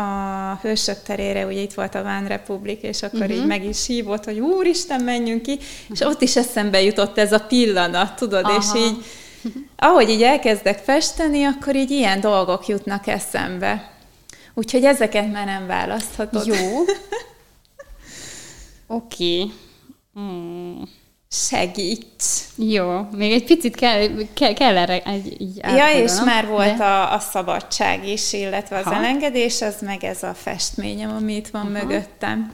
[0.01, 3.35] a Hősök terére, ugye itt volt a Ván Republik, és akkor uh-huh.
[3.35, 7.39] így meg is hívott, hogy úristen, menjünk ki, és ott is eszembe jutott ez a
[7.39, 8.57] pillanat, tudod, Aha.
[8.57, 9.05] és így,
[9.75, 13.92] ahogy így elkezdek festeni, akkor így ilyen dolgok jutnak eszembe.
[14.53, 16.45] Úgyhogy ezeket már nem választhatod.
[16.45, 16.55] Jó.
[18.87, 19.39] Oké.
[19.41, 19.51] Okay.
[20.19, 20.81] Mm.
[21.29, 22.25] Segíts!
[22.55, 26.83] Jó, még egy picit kell, kell, kell erre egy, így Ja, és már volt de-
[26.83, 28.95] a, a szabadság is, illetve az Ha.
[28.95, 32.53] elengedés, az meg ez a festményem, ami itt van mögöttem.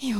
[0.00, 0.18] Jó.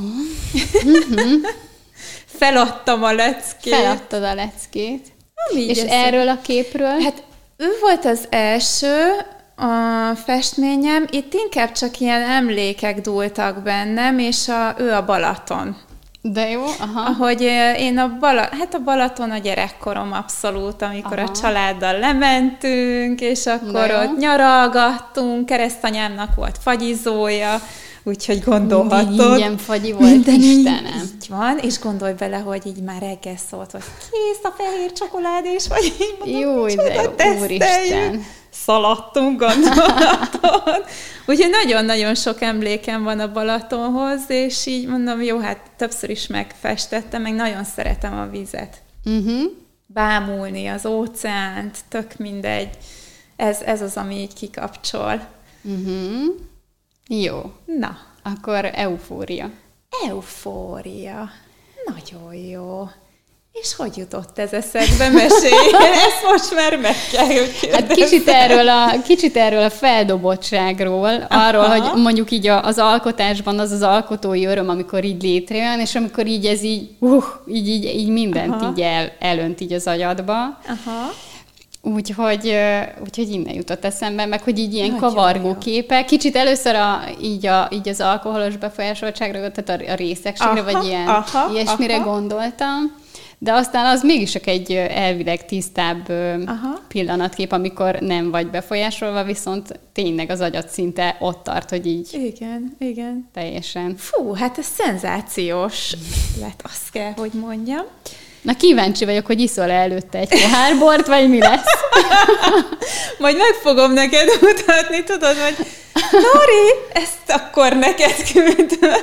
[2.39, 3.73] Feladtam a leckét.
[3.73, 5.07] Feladtad a leckét.
[5.55, 6.05] Így És eszem.
[6.05, 6.99] erről a képről?
[7.01, 7.23] Hát
[7.57, 9.25] ő volt az első
[9.59, 15.75] a festményem, itt inkább csak ilyen emlékek dúltak bennem, és a, ő a Balaton.
[16.21, 17.01] De jó, aha.
[17.09, 17.41] Ahogy
[17.77, 21.29] én a, Bala, hát a Balaton a gyerekkorom abszolút, amikor Aha.
[21.29, 27.61] a családdal lementünk, és akkor ott nyaralgattunk, keresztanyámnak volt fagyizója,
[28.03, 29.07] úgyhogy gondolhatod.
[29.07, 31.01] Mindig ingyen fagyi volt, Minden Istenem.
[31.03, 35.67] Így van, és gondolj bele, hogy így már reggel szólt, hogy kész a fehér csokoládés,
[35.67, 38.25] vagy így mondom, Jó, de "Micsoda, jó, teszteljük." úristen.
[38.63, 40.83] Szaladtunk gondolaton.
[41.25, 47.21] Úgyhogy nagyon-nagyon sok emlékem van a Balatonhoz, és így mondom, jó, hát többször is megfestettem,
[47.21, 48.81] meg nagyon szeretem a vizet.
[49.05, 49.51] Uh-huh.
[49.85, 52.77] Bámulni az óceánt, tök mindegy.
[53.35, 55.27] Ez, ez az, ami így kikapcsol.
[55.63, 56.35] Uh-huh.
[57.07, 57.53] Jó.
[57.65, 59.49] Na, Akkor eufória.
[60.07, 61.29] eufória.
[61.85, 62.89] Nagyon jó.
[63.51, 65.09] És hogy jutott ez eszedbe?
[65.09, 65.73] Mesélj!
[66.07, 71.63] Ezt most már meg kell, hogy Hát kicsit erről a, kicsit erről a feldobottságról, arról,
[71.63, 71.79] Aha.
[71.79, 76.45] hogy mondjuk így az alkotásban az az alkotói öröm, amikor így létrejön, és amikor így
[76.45, 78.69] ez így, uh, így, így, így mindent Aha.
[78.71, 80.33] így el, elönt így az agyadba.
[80.67, 81.11] Aha.
[81.81, 82.55] Úgyhogy,
[83.03, 86.05] úgyhogy innen jutott eszembe, meg hogy így ilyen kavargó képek.
[86.05, 90.85] Kicsit először a, így, a, így az alkoholos befolyásoltságra, tehát a, a részegségre, Aha, vagy
[90.85, 92.11] ilyen aha, ilyesmire aha.
[92.11, 92.98] gondoltam.
[93.41, 96.09] De aztán az mégis csak egy elvileg tisztább
[96.45, 96.79] Aha.
[96.87, 102.75] pillanatkép, amikor nem vagy befolyásolva, viszont tényleg az agyad szinte ott tart, hogy így Igen,
[102.79, 103.29] igen.
[103.33, 103.95] teljesen.
[103.97, 105.95] Fú, hát ez szenzációs
[106.39, 107.83] lett, azt kell, hogy mondjam.
[108.41, 111.65] Na kíváncsi vagyok, hogy iszol előtte egy pohár bort, vagy mi lesz?
[113.19, 115.65] Majd meg fogom neked mutatni, tudod, hogy
[116.11, 119.01] Nori, ezt akkor neked küldöm.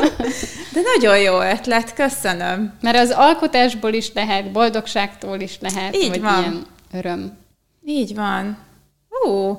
[0.72, 2.78] De nagyon jó ötlet, köszönöm.
[2.80, 6.38] Mert az alkotásból is lehet, boldogságtól is lehet, Így vagy van.
[6.40, 7.38] ilyen öröm.
[7.86, 8.58] Így van.
[9.26, 9.56] Ú,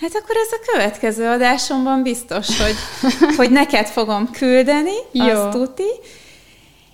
[0.00, 2.74] Hát akkor ez a következő adásomban biztos, hogy,
[3.36, 5.24] hogy neked fogom küldeni, Jó.
[5.24, 5.88] azt tuti.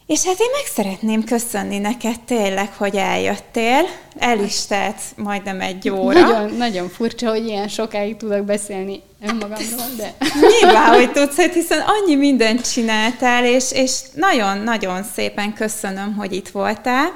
[0.09, 3.83] És hát én meg szeretném köszönni neked tényleg, hogy eljöttél.
[4.19, 6.21] El is tett majdnem egy óra.
[6.21, 10.15] Nagyon, nagyon furcsa, hogy ilyen sokáig tudok beszélni önmagamról, de...
[10.61, 17.13] Nyilván, hogy tudsz, hiszen annyi mindent csináltál, és, és nagyon-nagyon szépen köszönöm, hogy itt voltál.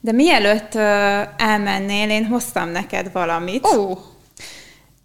[0.00, 0.82] De mielőtt uh,
[1.36, 3.66] elmennél, én hoztam neked valamit.
[3.66, 3.80] Ó!
[3.80, 3.98] Oh.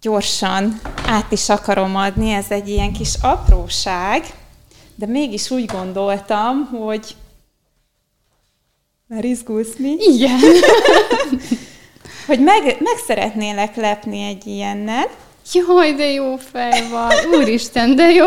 [0.00, 4.24] Gyorsan át is akarom adni, ez egy ilyen kis apróság
[4.94, 7.14] de mégis úgy gondoltam, hogy
[9.06, 9.96] már izgulsz mi?
[9.98, 10.40] Igen.
[12.28, 15.06] hogy meg, meg szeretnélek lepni egy ilyennel.
[15.52, 17.26] Jaj, de jó fej vagy.
[17.36, 18.26] Úristen, de jó.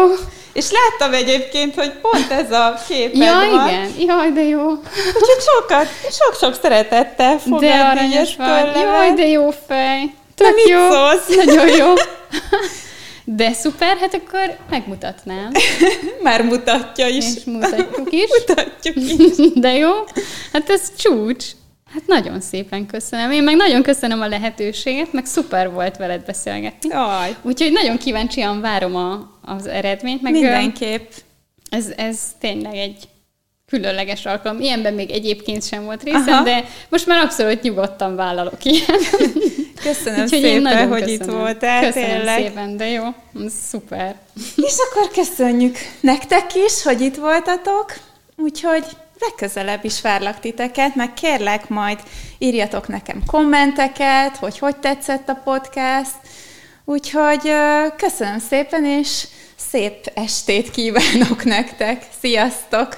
[0.54, 3.68] És láttam egyébként, hogy pont ez a képed ja, van.
[3.70, 3.90] igen.
[4.00, 4.70] Jaj, de jó.
[5.16, 8.76] Úgyhogy sokat, sok-sok szeretettel fogadni De aranyos vagy.
[8.76, 10.14] Jaj, de jó fej.
[10.36, 10.90] Tök de jó.
[10.90, 11.46] Szólsz?
[11.46, 11.94] Nagyon jó.
[13.26, 15.52] De szuper, hát akkor megmutatnám.
[16.24, 17.36] Már mutatja is.
[17.36, 18.30] És mutatjuk is.
[18.48, 19.36] Mutatjuk is.
[19.62, 19.92] De jó.
[20.54, 21.46] Hát ez csúcs.
[21.94, 23.32] Hát nagyon szépen köszönöm.
[23.32, 26.92] Én meg nagyon köszönöm a lehetőséget, meg szuper volt veled beszélgetni.
[26.92, 27.36] Aj.
[27.42, 30.22] Úgyhogy nagyon kíváncsian várom a, az eredményt.
[30.22, 31.12] Meg Mindenképp.
[31.70, 33.08] Ez, ez tényleg egy
[33.68, 34.62] különleges alkalom.
[34.62, 36.44] Ilyenben még egyébként sem volt részem, Aha.
[36.44, 39.00] de most már abszolút nyugodtan vállalok ilyen.
[39.82, 41.22] Köszönöm Úgyhogy szépen, hogy köszönöm.
[41.22, 42.40] itt voltál, Köszönöm tényleg.
[42.40, 43.04] szépen, de jó,
[43.70, 44.16] szuper.
[44.56, 47.94] És akkor köszönjük nektek is, hogy itt voltatok,
[48.38, 48.86] úgyhogy
[49.20, 52.00] legközelebb is várlak titeket, meg kérlek majd
[52.38, 56.16] írjatok nekem kommenteket, hogy hogy tetszett a podcast,
[56.86, 57.52] úgyhogy
[57.98, 59.28] köszönöm szépen, és
[59.72, 62.06] szép estét kívánok nektek.
[62.22, 62.98] Sziasztok!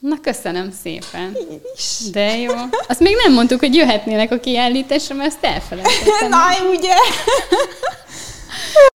[0.00, 1.36] Na, köszönöm szépen.
[1.50, 2.10] Én is.
[2.10, 2.52] De jó.
[2.88, 6.28] Azt még nem mondtuk, hogy jöhetnének a kiállításra, mert ezt elfelejtettem.
[6.38, 6.94] Na, ugye?